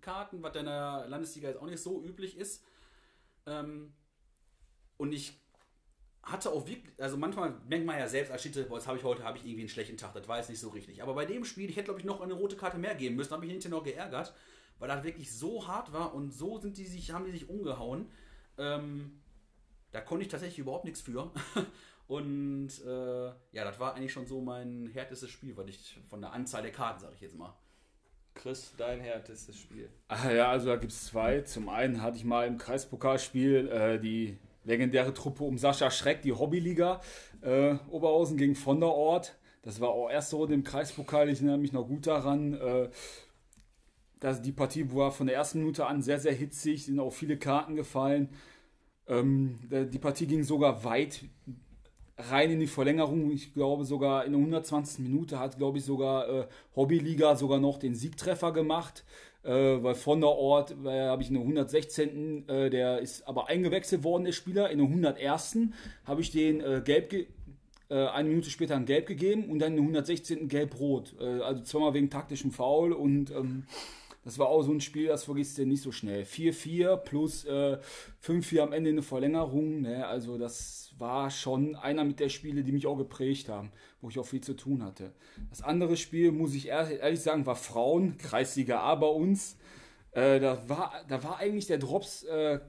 [0.00, 2.64] Karten, was in der Landesliga jetzt auch nicht so üblich ist.
[3.46, 3.92] Ähm,
[4.96, 5.40] und ich
[6.22, 9.24] hatte auch wirklich, also manchmal denkt man ja selbst als Schiedsrichter, jetzt habe ich heute
[9.24, 11.02] habe ich irgendwie einen schlechten Tag, das war jetzt nicht so richtig.
[11.02, 13.32] Aber bei dem Spiel, ich hätte glaube ich noch eine rote Karte mehr geben müssen,
[13.32, 14.32] habe ich hinterher noch geärgert,
[14.78, 18.10] weil das wirklich so hart war und so sind die sich, haben die sich umgehauen.
[18.58, 19.20] Ähm,
[19.92, 21.32] da konnte ich tatsächlich überhaupt nichts für.
[22.10, 26.32] Und äh, ja, das war eigentlich schon so mein härtestes Spiel, weil ich von der
[26.32, 27.54] Anzahl der Karten, sage ich jetzt mal.
[28.34, 29.88] Chris, dein härtestes Spiel.
[30.08, 31.42] Ah, ja, also da gibt es zwei.
[31.42, 36.32] Zum einen hatte ich mal im Kreispokalspiel äh, die legendäre Truppe um Sascha Schreck, die
[36.32, 37.00] Hobbyliga.
[37.42, 39.38] Äh, Oberhausen gegen von der Ort.
[39.62, 41.28] Das war auch erste Runde im Kreispokal.
[41.28, 42.54] Ich erinnere mich noch gut daran.
[42.54, 42.88] Äh,
[44.18, 47.38] dass die Partie war von der ersten Minute an sehr, sehr hitzig, sind auch viele
[47.38, 48.30] Karten gefallen.
[49.06, 51.24] Ähm, die Partie ging sogar weit
[52.30, 53.30] rein in die Verlängerung.
[53.30, 55.00] Ich glaube sogar in der 120.
[55.00, 56.46] Minute hat, glaube ich, sogar äh,
[56.76, 59.04] Hobbyliga sogar noch den Siegtreffer gemacht.
[59.42, 62.48] Äh, weil von der Ort äh, habe ich in der 116.
[62.48, 64.70] Äh, der ist aber eingewechselt worden, der Spieler.
[64.70, 65.58] In der 101.
[66.04, 67.14] habe ich den äh, gelb
[67.90, 70.48] äh, eine Minute später ein Gelb gegeben und dann in der 116.
[70.48, 71.16] gelb-rot.
[71.20, 73.64] Äh, also zweimal wegen taktischem Foul und ähm,
[74.22, 76.24] das war auch so ein Spiel, das vergisst du nicht so schnell.
[76.24, 77.78] 4-4 plus äh,
[78.22, 79.80] 5-4 am Ende eine Verlängerung.
[79.82, 80.06] Ne?
[80.06, 84.18] Also das war schon einer mit der Spiele, die mich auch geprägt haben, wo ich
[84.18, 85.14] auch viel zu tun hatte.
[85.48, 89.56] Das andere Spiel, muss ich ehrlich sagen, war Frauen, Kreisliga A bei uns.
[90.12, 92.60] Äh, da, war, da war eigentlich der Drops äh,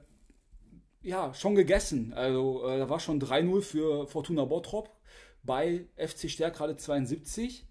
[1.02, 2.14] ja, schon gegessen.
[2.14, 4.90] Also äh, da war schon 3-0 für Fortuna Bottrop
[5.44, 7.68] bei FC Stärkrade 72.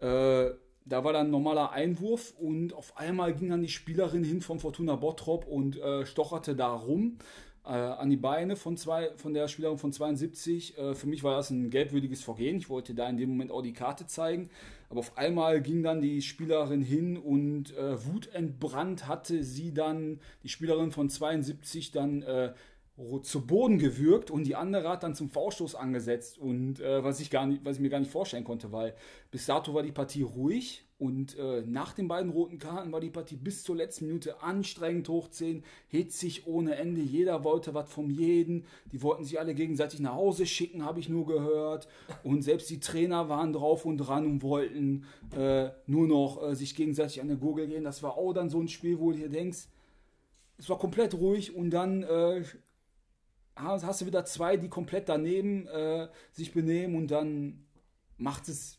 [0.00, 0.50] Äh,
[0.84, 4.58] da war dann ein normaler Einwurf und auf einmal ging dann die Spielerin hin von
[4.58, 7.18] Fortuna Bottrop und äh, stocherte da rum
[7.64, 10.76] äh, an die Beine von, zwei, von der Spielerin von 72.
[10.76, 12.56] Äh, für mich war das ein gelbwürdiges Vergehen.
[12.58, 14.50] Ich wollte da in dem Moment auch die Karte zeigen.
[14.90, 20.48] Aber auf einmal ging dann die Spielerin hin und äh, wutentbrannt hatte sie dann, die
[20.48, 22.52] Spielerin von 72, dann äh,
[23.22, 27.28] zu Boden gewürgt und die andere hat dann zum V-Stoß angesetzt und äh, was ich
[27.28, 28.94] gar nicht, was ich mir gar nicht vorstellen konnte, weil
[29.32, 33.10] bis dato war die Partie ruhig und äh, nach den beiden roten Karten war die
[33.10, 38.10] Partie bis zur letzten Minute anstrengend hoch 10, hitzig ohne Ende, jeder wollte was vom
[38.10, 41.88] jeden, die wollten sich alle gegenseitig nach Hause schicken, habe ich nur gehört
[42.22, 45.04] und selbst die Trainer waren drauf und dran und wollten
[45.36, 47.82] äh, nur noch äh, sich gegenseitig an der Gurgel gehen.
[47.82, 49.66] Das war auch dann so ein Spiel, wo du dir denkst,
[50.58, 52.44] es war komplett ruhig und dann äh,
[53.56, 57.64] hast du wieder zwei, die komplett daneben äh, sich benehmen und dann
[58.16, 58.78] macht es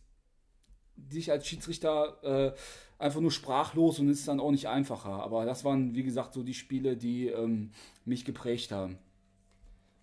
[0.95, 5.23] dich als Schiedsrichter äh, einfach nur sprachlos und ist dann auch nicht einfacher.
[5.23, 7.71] Aber das waren, wie gesagt, so die Spiele, die ähm,
[8.05, 8.97] mich geprägt haben.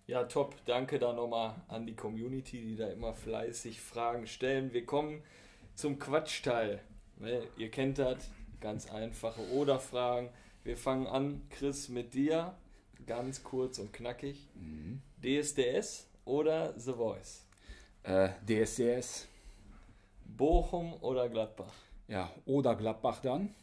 [0.05, 0.55] Ja, top.
[0.65, 4.73] Danke da nochmal an die Community, die da immer fleißig Fragen stellen.
[4.73, 5.23] Wir kommen
[5.75, 6.81] zum Quatschteil.
[7.57, 10.29] Ihr kennt das, ganz einfache Oder-Fragen.
[10.63, 12.53] Wir fangen an, Chris, mit dir
[13.05, 14.47] ganz kurz und knackig.
[14.55, 15.01] Mhm.
[15.21, 17.45] DSDS oder The Voice?
[18.03, 19.27] Äh, DSDS.
[20.25, 21.73] Bochum oder Gladbach?
[22.07, 23.53] Ja, oder Gladbach dann.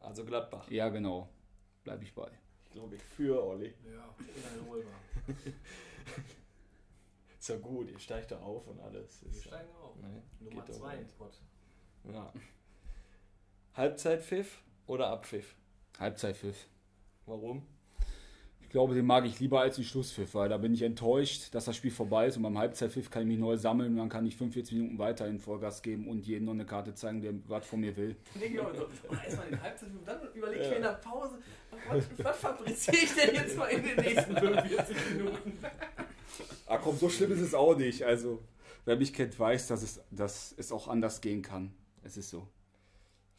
[0.00, 0.70] Also Gladbach.
[0.70, 1.28] Ja, genau.
[1.82, 2.30] Bleibe ich bei.
[2.64, 3.74] Ich glaube, ich für Olli.
[3.84, 4.92] Ja, uneinholbar.
[7.38, 9.24] ist ja gut, ihr steigt da auf und alles.
[9.24, 9.96] Wir steigen auf.
[10.00, 11.30] Ne, Nummer 2 im Spot.
[12.12, 12.32] Ja.
[13.74, 15.54] Halbzeitpfiff oder Abpfiff?
[15.98, 16.66] Halbzeitpfiff.
[17.26, 17.66] Warum?
[18.74, 21.76] Glaube, den mag ich lieber als den Schlusspfiff, weil da bin ich enttäuscht, dass das
[21.76, 24.34] Spiel vorbei ist und beim Halbzeitpfiff kann ich mich neu sammeln und dann kann ich
[24.34, 27.78] 45 Minuten weiter in Vollgas geben und jedem noch eine Karte zeigen, der was von
[27.78, 28.16] mir will.
[28.34, 31.38] Nee, genau, so, erstmal den Halbzeitpfiff, dann überlege ich mir in der Pause,
[31.88, 35.52] was, was fabriziere ich denn jetzt mal in den nächsten 45 Minuten?
[36.66, 38.02] Ah komm, so schlimm ist es auch nicht.
[38.02, 38.42] Also,
[38.86, 41.72] wer mich kennt, weiß, dass es, dass es auch anders gehen kann.
[42.02, 42.48] Es ist so.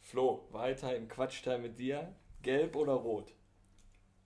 [0.00, 2.14] Flo, weiter im Quatschteil mit dir.
[2.40, 3.34] Gelb oder rot?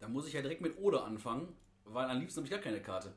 [0.01, 2.81] Da muss ich ja direkt mit Oder anfangen, weil am liebsten habe ich gar keine
[2.81, 3.13] Karte.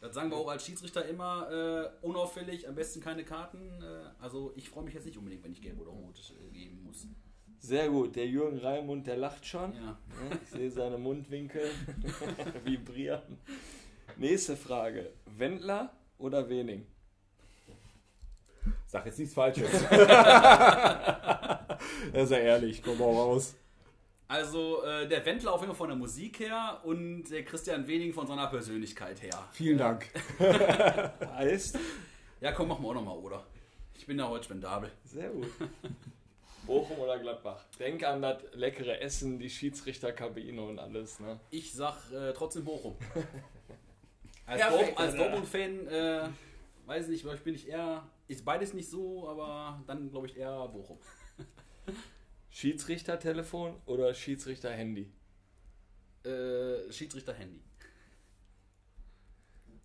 [0.00, 3.82] Das sagen wir auch als Schiedsrichter immer äh, unauffällig, am besten keine Karten.
[3.82, 6.82] Äh, also ich freue mich jetzt nicht unbedingt, wenn ich gelb oder rot äh, geben
[6.84, 7.06] muss.
[7.60, 9.74] Sehr gut, der Jürgen Raimund, der lacht schon.
[9.74, 9.98] Ja.
[10.42, 11.70] Ich sehe seine Mundwinkel
[12.64, 13.38] vibrieren.
[14.16, 15.12] Nächste Frage.
[15.26, 16.86] Wendler oder Wening?
[18.86, 19.70] Sag jetzt nichts Falsches.
[19.90, 21.68] er
[22.14, 23.54] ist ja ehrlich, komm mal raus.
[24.30, 28.12] Also äh, der Wendler auf jeden Fall von der Musik her und der Christian Wening
[28.12, 29.48] von seiner Persönlichkeit her.
[29.50, 30.06] Vielen Dank.
[31.34, 31.76] heißt?
[32.40, 33.44] Ja, komm, machen wir auch nochmal, oder?
[33.92, 34.92] Ich bin da heute spendabel.
[35.04, 35.48] Sehr gut.
[36.66, 37.64] Bochum oder Gladbach?
[37.80, 41.18] Denk an das leckere Essen, die Schiedsrichterkabine und alles.
[41.18, 41.40] Ne?
[41.50, 42.94] Ich sag äh, trotzdem Bochum.
[44.46, 46.28] als, Perfekt, als Dortmund-Fan, äh,
[46.86, 50.68] weiß nicht, ich bin ich eher, ist beides nicht so, aber dann glaube ich eher
[50.68, 50.98] Bochum.
[52.50, 55.10] Schiedsrichtertelefon oder Schiedsrichter-Handy?
[56.24, 57.60] Äh, Schiedsrichter-Handy.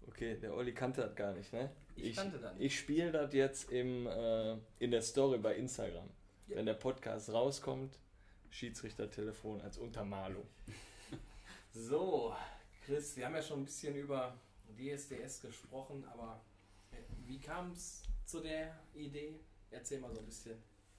[0.08, 1.72] Okay, der Olli kannte das gar nicht, ne?
[1.96, 2.66] Ich, ich kannte das nicht.
[2.66, 6.10] Ich spiele das jetzt im, äh, in der Story bei Instagram.
[6.48, 6.58] Ja.
[6.58, 8.00] Wenn der Podcast rauskommt,
[8.50, 10.48] Schiedsrichtertelefon als Untermalung.
[11.74, 12.36] so,
[12.86, 14.38] Chris, wir haben ja schon ein bisschen über
[14.78, 16.42] DSDS gesprochen, aber
[16.92, 19.40] äh, wie kam es zu der Idee?
[19.70, 20.56] Erzähl mal so ein bisschen.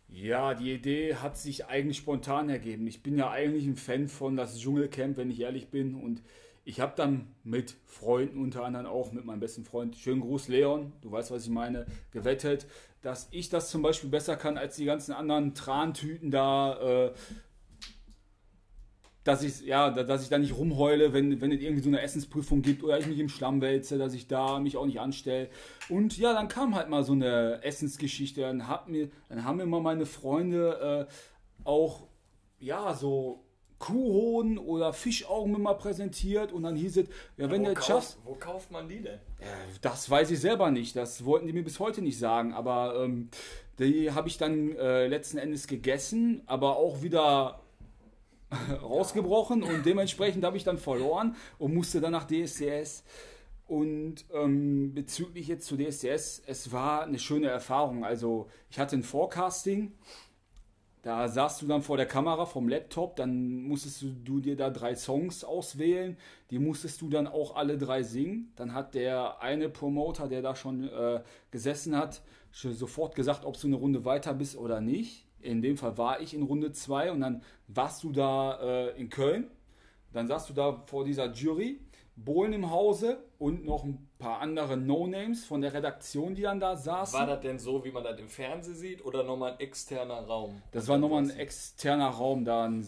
[0.08, 2.86] Ja, die Idee hat sich eigentlich spontan ergeben.
[2.86, 5.94] Ich bin ja eigentlich ein Fan von das Dschungelcamp, wenn ich ehrlich bin.
[5.94, 6.22] Und
[6.64, 10.92] ich habe dann mit Freunden, unter anderem auch mit meinem besten Freund, schönen Gruß Leon,
[11.00, 12.66] du weißt, was ich meine, gewettet,
[13.02, 17.06] dass ich das zum Beispiel besser kann als die ganzen anderen Trantüten da.
[17.06, 17.12] Äh,
[19.26, 22.62] dass ich, ja, dass ich da nicht rumheule, wenn, wenn es irgendwie so eine Essensprüfung
[22.62, 25.48] gibt oder ich mich im Schlamm wälze, dass ich da mich auch nicht anstelle.
[25.88, 28.42] Und ja, dann kam halt mal so eine Essensgeschichte.
[28.42, 31.12] Dann, hat mir, dann haben mir mal meine Freunde äh,
[31.64, 32.06] auch,
[32.60, 33.42] ja, so
[33.80, 38.18] Kuhhoden oder Fischaugen mal präsentiert und dann hieß es, ja, wenn du es schaffst.
[38.24, 39.18] Wo kauft man die denn?
[39.82, 40.94] Das weiß ich selber nicht.
[40.94, 42.54] Das wollten die mir bis heute nicht sagen.
[42.54, 43.28] Aber ähm,
[43.80, 47.60] die habe ich dann äh, letzten Endes gegessen, aber auch wieder
[48.82, 53.04] rausgebrochen und dementsprechend habe ich dann verloren und musste dann nach DSCS.
[53.66, 58.04] Und ähm, bezüglich jetzt zu DSCS, es war eine schöne Erfahrung.
[58.04, 59.92] Also ich hatte ein Forecasting,
[61.02, 64.70] da saßt du dann vor der Kamera vom Laptop, dann musstest du, du dir da
[64.70, 66.16] drei Songs auswählen,
[66.50, 68.52] die musstest du dann auch alle drei singen.
[68.56, 72.22] Dann hat der eine Promoter, der da schon äh, gesessen hat,
[72.52, 76.34] sofort gesagt, ob du eine Runde weiter bist oder nicht in dem Fall war ich
[76.34, 79.50] in Runde 2 und dann warst du da äh, in Köln.
[80.12, 81.80] Dann saßt du da vor dieser Jury,
[82.16, 86.74] Bohlen im Hause und noch ein paar andere No-Names von der Redaktion, die dann da
[86.74, 87.18] saßen.
[87.18, 90.62] War das denn so, wie man das im Fernsehen sieht oder nochmal ein externer Raum?
[90.72, 92.46] Das war nochmal ein externer Raum.
[92.46, 92.86] Dann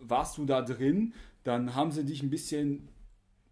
[0.00, 1.12] warst du da drin.
[1.42, 2.88] Dann haben sie dich ein bisschen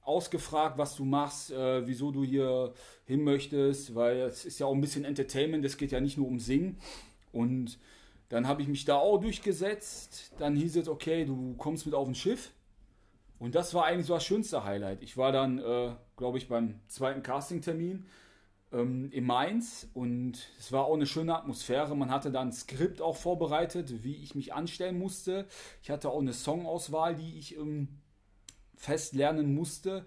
[0.03, 2.72] ausgefragt, was du machst, äh, wieso du hier
[3.05, 6.28] hin möchtest, weil es ist ja auch ein bisschen Entertainment, es geht ja nicht nur
[6.28, 6.78] um Singen.
[7.32, 7.78] Und
[8.29, 10.33] dann habe ich mich da auch durchgesetzt.
[10.39, 12.53] Dann hieß es, okay, du kommst mit auf ein Schiff.
[13.39, 15.03] Und das war eigentlich so das schönste Highlight.
[15.03, 18.07] Ich war dann, äh, glaube ich, beim zweiten Castingtermin
[18.72, 21.95] ähm, in Mainz und es war auch eine schöne Atmosphäre.
[21.95, 25.47] Man hatte dann ein Skript auch vorbereitet, wie ich mich anstellen musste.
[25.83, 27.89] Ich hatte auch eine Songauswahl, die ich ähm,
[28.74, 30.07] fest lernen musste.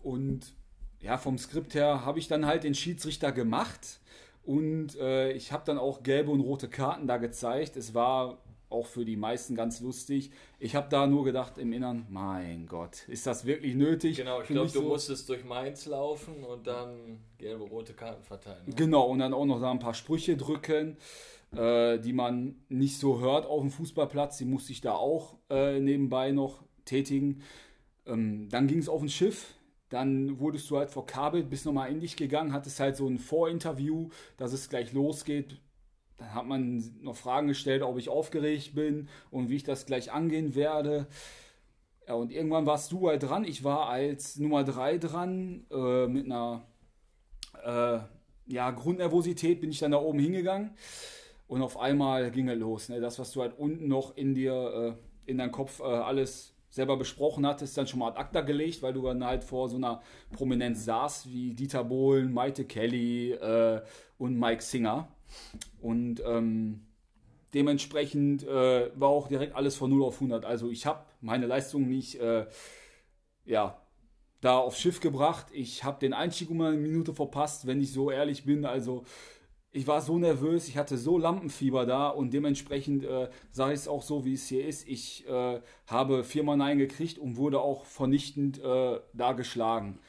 [0.00, 0.54] Und
[1.00, 4.00] ja, vom Skript her habe ich dann halt den Schiedsrichter gemacht.
[4.48, 7.76] Und äh, ich habe dann auch gelbe und rote Karten da gezeigt.
[7.76, 8.38] Es war
[8.70, 10.30] auch für die meisten ganz lustig.
[10.58, 14.16] Ich habe da nur gedacht im Innern, mein Gott, ist das wirklich nötig?
[14.16, 14.82] Genau, ich glaube, du so?
[14.84, 18.64] musstest durch Mainz laufen und dann gelbe, rote Karten verteilen.
[18.64, 18.74] Ne?
[18.74, 20.96] Genau, und dann auch noch da ein paar Sprüche drücken,
[21.54, 24.38] äh, die man nicht so hört auf dem Fußballplatz.
[24.38, 27.42] Die musste ich da auch äh, nebenbei noch tätigen.
[28.06, 29.57] Ähm, dann ging es auf ein Schiff.
[29.88, 34.10] Dann wurdest du halt verkabelt, bist nochmal in dich gegangen, hattest halt so ein Vorinterview,
[34.36, 35.60] dass es gleich losgeht.
[36.18, 40.12] Dann hat man noch Fragen gestellt, ob ich aufgeregt bin und wie ich das gleich
[40.12, 41.06] angehen werde.
[42.06, 43.44] Ja, und irgendwann warst du halt dran.
[43.44, 45.66] Ich war als Nummer 3 dran.
[45.70, 46.66] Äh, mit einer
[47.64, 47.98] äh,
[48.46, 50.70] ja, Grundnervosität bin ich dann da oben hingegangen.
[51.46, 52.88] Und auf einmal ging es los.
[52.88, 53.00] Ne?
[53.00, 56.96] Das, was du halt unten noch in dir, äh, in deinem Kopf äh, alles selber
[56.96, 60.02] besprochen hattest, dann schon mal ad acta gelegt, weil du dann halt vor so einer
[60.32, 63.80] Prominenz saßt wie Dieter Bohlen, Maite Kelly äh,
[64.18, 65.08] und Mike Singer.
[65.80, 66.86] Und ähm,
[67.54, 70.44] dementsprechend äh, war auch direkt alles von 0 auf 100.
[70.44, 72.46] Also ich habe meine Leistung nicht äh,
[73.44, 73.80] ja,
[74.40, 75.46] da aufs Schiff gebracht.
[75.52, 78.64] Ich habe den Einstieg um eine Minute verpasst, wenn ich so ehrlich bin.
[78.64, 79.04] Also
[79.78, 83.86] ich war so nervös, ich hatte so Lampenfieber da und dementsprechend äh, sage ich es
[83.86, 84.88] auch so, wie es hier ist.
[84.88, 90.00] Ich äh, habe viermal Nein gekriegt und wurde auch vernichtend äh, da geschlagen.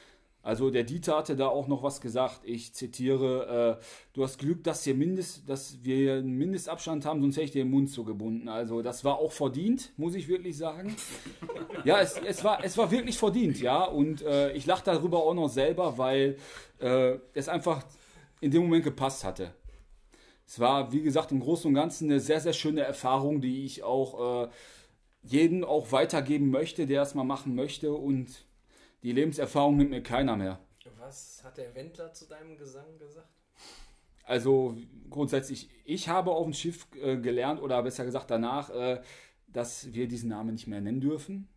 [0.42, 2.40] Also der Dieter hatte da auch noch was gesagt.
[2.42, 7.36] Ich zitiere: äh, Du hast Glück, dass, hier Mindest, dass wir einen Mindestabstand haben, sonst
[7.36, 8.48] hätte ich dir den Mund zugebunden.
[8.48, 10.96] Also das war auch verdient, muss ich wirklich sagen.
[11.84, 13.84] ja, es, es, war, es war wirklich verdient, ja.
[13.84, 16.38] Und äh, ich lache darüber auch noch selber, weil
[16.80, 17.84] äh, es einfach
[18.40, 19.52] in dem Moment gepasst hatte.
[20.50, 23.84] Es war, wie gesagt, im Großen und Ganzen eine sehr, sehr schöne Erfahrung, die ich
[23.84, 24.48] auch äh,
[25.22, 27.92] jedem auch weitergeben möchte, der es mal machen möchte.
[27.92, 28.46] Und
[29.04, 30.58] die Lebenserfahrung nimmt mir keiner mehr.
[30.98, 33.28] Was hat der Wendler zu deinem Gesang gesagt?
[34.24, 34.76] Also
[35.08, 39.00] grundsätzlich, ich habe auf dem Schiff äh, gelernt, oder besser gesagt danach, äh,
[39.46, 41.48] dass wir diesen Namen nicht mehr nennen dürfen.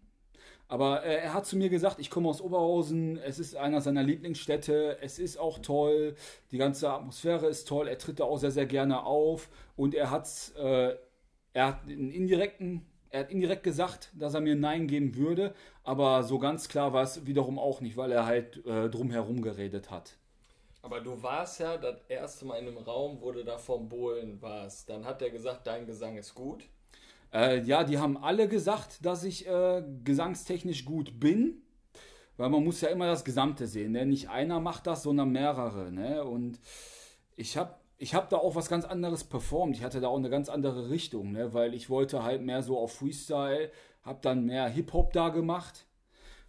[0.74, 4.02] Aber äh, er hat zu mir gesagt, ich komme aus Oberhausen, es ist einer seiner
[4.02, 6.16] Lieblingsstädte, es ist auch toll,
[6.50, 10.10] die ganze Atmosphäre ist toll, er tritt da auch sehr, sehr gerne auf und er
[10.10, 10.96] hat, äh,
[11.54, 15.54] er hat einen indirekten, er hat indirekt gesagt, dass er mir Nein geben würde,
[15.84, 19.92] aber so ganz klar war es wiederum auch nicht, weil er halt äh, drumherum geredet
[19.92, 20.18] hat.
[20.82, 24.42] Aber du warst ja das erste Mal in einem Raum, wo du da vom Bohlen
[24.42, 24.90] warst.
[24.90, 26.64] Dann hat er gesagt, dein Gesang ist gut.
[27.34, 31.64] Äh, ja, die haben alle gesagt, dass ich äh, gesangstechnisch gut bin,
[32.38, 33.94] weil man muss ja immer das Gesamte sehen.
[33.94, 34.06] Ne?
[34.06, 35.92] Nicht einer macht das, sondern mehrere.
[35.92, 36.24] Ne?
[36.24, 36.60] Und
[37.36, 39.78] ich habe ich habe da auch was ganz anderes performt.
[39.78, 41.54] Ich hatte da auch eine ganz andere Richtung, ne?
[41.54, 43.72] weil ich wollte halt mehr so auf Freestyle,
[44.04, 45.86] habe dann mehr Hip-Hop da gemacht.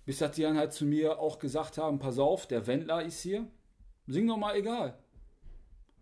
[0.05, 3.21] Bis dass die dann halt zu mir auch gesagt haben, pass auf, der Wendler ist
[3.21, 3.47] hier,
[4.07, 4.99] sing doch mal egal.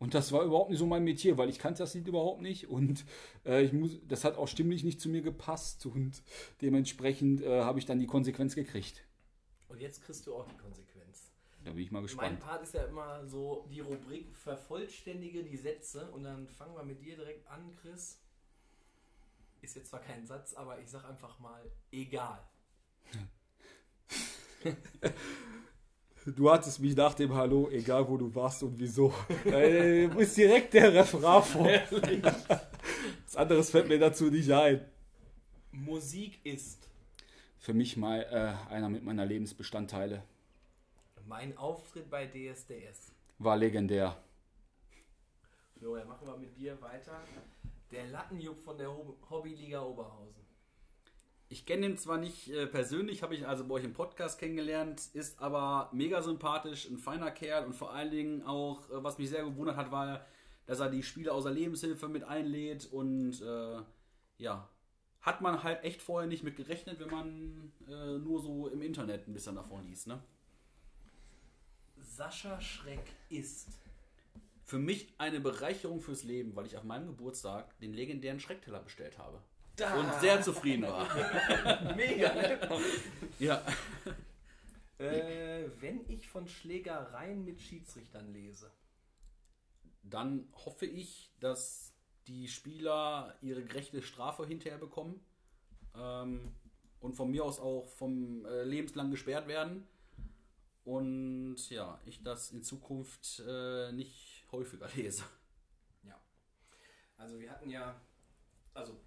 [0.02, 2.68] Und das war überhaupt nicht so mein Metier, weil ich kannte das Lied überhaupt nicht
[2.68, 3.04] und
[3.46, 6.24] äh, ich muss, das hat auch stimmlich nicht zu mir gepasst und
[6.60, 9.04] dementsprechend äh, habe ich dann die Konsequenz gekriegt.
[9.68, 11.30] Und jetzt kriegst du auch die Konsequenz.
[11.62, 12.40] Da bin ich mal Mein gespannt.
[12.40, 17.00] Part ist ja immer so die Rubrik vervollständige die Sätze und dann fangen wir mit
[17.00, 18.18] dir direkt an, Chris.
[19.60, 22.42] Ist jetzt zwar kein Satz, aber ich sag einfach mal egal.
[26.24, 29.12] Du hattest mich nach dem Hallo, egal wo du warst und wieso.
[29.44, 31.66] Äh, Du bist direkt der Refrain vor.
[33.24, 34.84] Was anderes fällt mir dazu nicht ein.
[35.72, 36.88] Musik ist
[37.58, 40.22] Für mich mal äh, einer mit meiner Lebensbestandteile.
[41.26, 43.10] mein Auftritt bei DSDS.
[43.38, 44.16] War legendär.
[45.78, 47.20] Florian, machen wir mit dir weiter.
[47.90, 50.42] Der Lattenjupp von der Hob- Hobbyliga Oberhausen.
[51.52, 55.10] Ich kenne ihn zwar nicht äh, persönlich, habe ich also bei euch im Podcast kennengelernt,
[55.12, 59.28] ist aber mega sympathisch, ein feiner Kerl und vor allen Dingen auch, äh, was mich
[59.28, 60.24] sehr gewundert hat, war,
[60.64, 63.82] dass er die Spieler aus der Lebenshilfe mit einlädt und äh,
[64.38, 64.66] ja,
[65.20, 69.28] hat man halt echt vorher nicht mit gerechnet, wenn man äh, nur so im Internet
[69.28, 70.06] ein bisschen davon liest.
[70.06, 70.22] Ne?
[71.98, 73.68] Sascha Schreck ist
[74.64, 79.18] Für mich eine Bereicherung fürs Leben, weil ich auf meinem Geburtstag den legendären Schreckteller bestellt
[79.18, 79.42] habe.
[79.76, 79.98] Da.
[79.98, 81.06] Und sehr zufrieden war.
[81.96, 82.34] mega.
[82.34, 82.58] Ne?
[83.38, 83.62] ja.
[84.98, 88.70] äh, wenn ich von Schlägereien mit Schiedsrichtern lese.
[90.02, 91.92] dann hoffe ich, dass
[92.26, 95.20] die Spieler ihre gerechte Strafe hinterher bekommen
[95.96, 96.54] ähm,
[97.00, 99.86] und von mir aus auch vom äh, lebenslang gesperrt werden.
[100.84, 105.24] Und ja, ich das in Zukunft äh, nicht häufiger lese.
[106.04, 106.20] Ja.
[107.16, 108.00] Also wir hatten ja,
[108.74, 109.00] also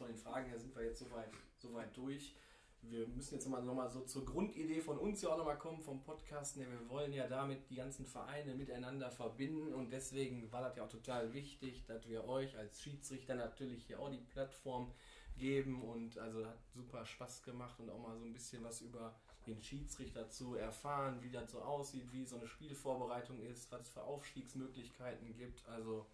[0.00, 1.28] von den Fragen her sind wir jetzt soweit
[1.58, 2.34] so weit durch.
[2.80, 6.02] Wir müssen jetzt mal nochmal so zur Grundidee von uns ja auch nochmal kommen vom
[6.02, 6.56] Podcast.
[6.56, 10.84] Ne, wir wollen ja damit die ganzen Vereine miteinander verbinden und deswegen war das ja
[10.84, 14.90] auch total wichtig, dass wir euch als Schiedsrichter natürlich hier auch die Plattform
[15.36, 19.14] geben und also hat super Spaß gemacht und auch mal so ein bisschen was über
[19.46, 23.88] den Schiedsrichter zu erfahren, wie das so aussieht, wie so eine Spielvorbereitung ist, was es
[23.90, 25.68] für Aufstiegsmöglichkeiten gibt.
[25.68, 26.06] Also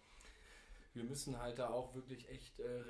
[0.93, 2.81] wir müssen halt da auch wirklich echt äh,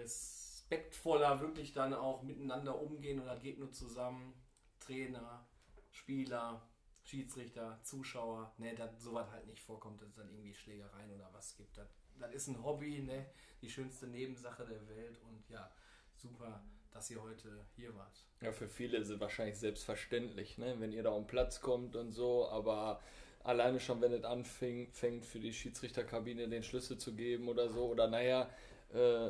[0.70, 4.34] respektvoller wirklich dann auch miteinander umgehen und das geht nur zusammen.
[4.80, 5.46] Trainer,
[5.92, 6.62] Spieler,
[7.04, 11.56] Schiedsrichter, Zuschauer, ne, dass sowas halt nicht vorkommt, dass es dann irgendwie Schlägereien oder was
[11.56, 11.78] gibt.
[11.78, 11.88] Das,
[12.20, 13.26] das ist ein Hobby, ne,
[13.62, 15.70] die schönste Nebensache der Welt und ja,
[16.16, 18.26] super, dass ihr heute hier wart.
[18.42, 20.76] Ja, für viele ist es wahrscheinlich selbstverständlich, ne?
[20.80, 23.02] wenn ihr da um Platz kommt und so, aber
[23.44, 27.88] alleine schon, wenn es anfängt, fängt für die Schiedsrichterkabine den Schlüssel zu geben oder so,
[27.88, 28.50] oder naja,
[28.94, 29.30] äh,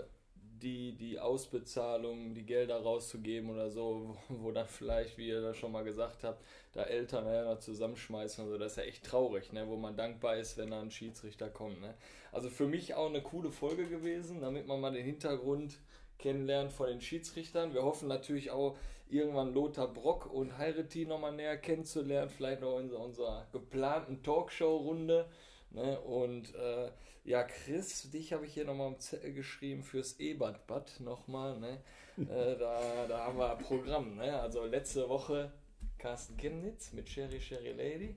[0.61, 5.57] die, die Ausbezahlung, die Gelder rauszugeben oder so, wo, wo dann vielleicht, wie ihr das
[5.57, 6.43] schon mal gesagt habt,
[6.73, 9.67] da Eltern ja zusammenschmeißen und so, das ist ja echt traurig, ne?
[9.67, 11.81] wo man dankbar ist, wenn da ein Schiedsrichter kommt.
[11.81, 11.93] Ne?
[12.31, 15.77] Also für mich auch eine coole Folge gewesen, damit man mal den Hintergrund
[16.19, 17.73] kennenlernen von den Schiedsrichtern.
[17.73, 18.75] Wir hoffen natürlich auch,
[19.09, 25.25] irgendwann Lothar Brock und Heireti nochmal näher kennenzulernen, vielleicht noch in unserer geplanten Talkshow-Runde.
[25.71, 25.99] Ne?
[26.01, 26.91] Und äh,
[27.23, 31.59] ja, Chris, dich habe ich hier nochmal am Zettel geschrieben fürs Ebertbad nochmal.
[31.59, 31.81] Ne?
[32.17, 34.15] äh, da, da haben wir ein Programm.
[34.15, 34.39] Ne?
[34.39, 35.51] Also letzte Woche
[35.97, 38.15] Carsten Chemnitz mit Sherry Sherry Lady.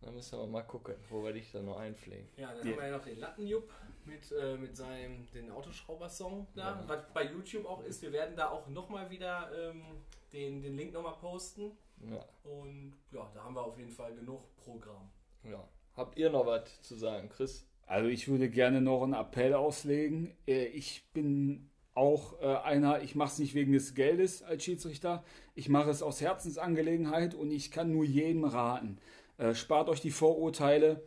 [0.00, 2.28] Da müssen wir mal gucken, wo wir dich dann noch einpflegen.
[2.36, 3.68] Ja, dann Die- haben wir ja noch den Lattenjupp
[4.04, 6.84] mit, äh, mit seinem den Autoschrauber-Song da, Ja.
[6.86, 8.00] was bei YouTube auch ist.
[8.02, 9.82] Wir werden da auch nochmal wieder ähm,
[10.32, 11.72] den, den Link nochmal posten.
[12.08, 15.10] Ja, Und ja, da haben wir auf jeden Fall genug Programm.
[15.44, 15.66] ja.
[15.98, 17.66] Habt ihr noch was zu sagen, Chris?
[17.84, 20.30] Also ich würde gerne noch einen Appell auslegen.
[20.46, 25.24] Äh, Ich bin auch äh, einer, ich mache es nicht wegen des Geldes als Schiedsrichter,
[25.56, 28.98] ich mache es aus Herzensangelegenheit und ich kann nur jedem raten.
[29.38, 31.02] Äh, Spart euch die Vorurteile,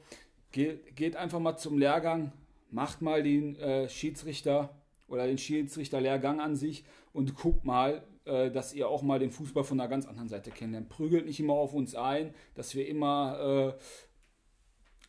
[0.51, 2.33] geht, einfach mal zum Lehrgang,
[2.69, 3.55] macht mal den
[3.87, 4.75] Schiedsrichter
[5.07, 6.83] oder den Schiedsrichterlehrgang an sich
[7.13, 10.89] und guckt mal, dass ihr auch mal den Fußball von einer ganz anderen Seite kennenlernt.
[10.89, 13.77] Prügelt nicht immer auf uns ein, dass wir immer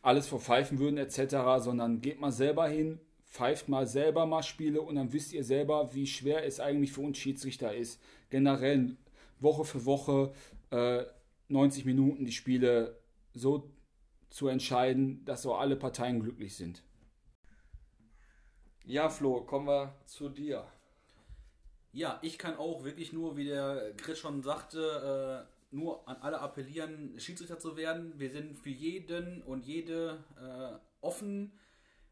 [0.03, 4.95] alles verpfeifen würden etc., sondern geht mal selber hin, pfeift mal selber mal Spiele und
[4.95, 7.99] dann wisst ihr selber, wie schwer es eigentlich für uns Schiedsrichter ist.
[8.29, 8.95] Generell
[9.39, 10.33] Woche für Woche
[10.69, 11.03] äh,
[11.47, 12.99] 90 Minuten die Spiele
[13.33, 13.71] so
[14.29, 16.83] zu entscheiden, dass so alle Parteien glücklich sind.
[18.85, 20.65] Ja, Flo, kommen wir zu dir.
[21.93, 26.39] Ja, ich kann auch wirklich nur, wie der Chris schon sagte, äh, nur an alle
[26.39, 28.13] appellieren, Schiedsrichter zu werden.
[28.17, 31.53] Wir sind für jeden und jede äh, offen.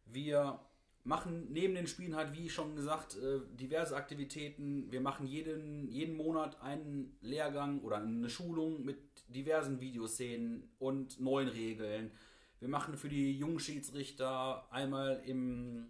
[0.06, 0.60] Wir
[1.04, 4.92] machen neben den Spielen halt, wie schon gesagt, äh, diverse Aktivitäten.
[4.92, 8.98] Wir machen jeden, jeden Monat einen Lehrgang oder eine Schulung mit
[9.30, 12.12] diversen Videoszenen und neuen Regeln.
[12.60, 15.88] Wir machen für die jungen Schiedsrichter einmal im,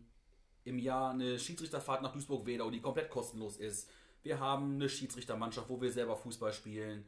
[0.63, 3.89] im Jahr eine Schiedsrichterfahrt nach Duisburg-Wedau, die komplett kostenlos ist.
[4.23, 7.03] Wir haben eine Schiedsrichtermannschaft, wo wir selber Fußball spielen.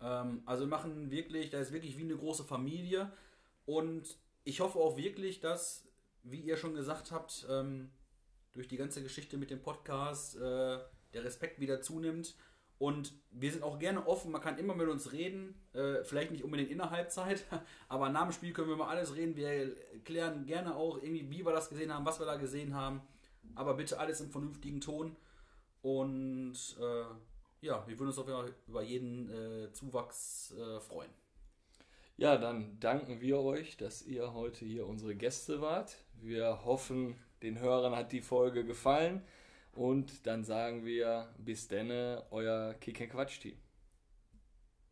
[0.00, 3.12] Ähm, also wir machen wirklich, da ist wirklich wie eine große Familie.
[3.66, 5.88] Und ich hoffe auch wirklich, dass
[6.22, 7.90] wie ihr schon gesagt habt, ähm,
[8.52, 10.78] durch die ganze Geschichte mit dem Podcast äh,
[11.12, 12.34] der Respekt wieder zunimmt.
[12.78, 16.44] Und wir sind auch gerne offen, man kann immer mit uns reden, äh, vielleicht nicht
[16.44, 17.44] unbedingt in der Halbzeit,
[17.88, 19.36] aber nach dem Spiel können wir mal alles reden.
[19.36, 19.74] Wir
[20.04, 23.02] klären gerne auch irgendwie, wie wir das gesehen haben, was wir da gesehen haben.
[23.56, 25.16] Aber bitte alles im vernünftigen Ton.
[25.82, 27.04] Und äh,
[27.60, 28.28] ja, wir würden uns auf
[28.66, 31.10] über jeden äh, Zuwachs äh, freuen.
[32.16, 35.96] Ja, dann danken wir euch, dass ihr heute hier unsere Gäste wart.
[36.20, 39.22] Wir hoffen, den Hörern hat die Folge gefallen.
[39.72, 43.56] Und dann sagen wir bis denne, euer Kick Quatsch Team.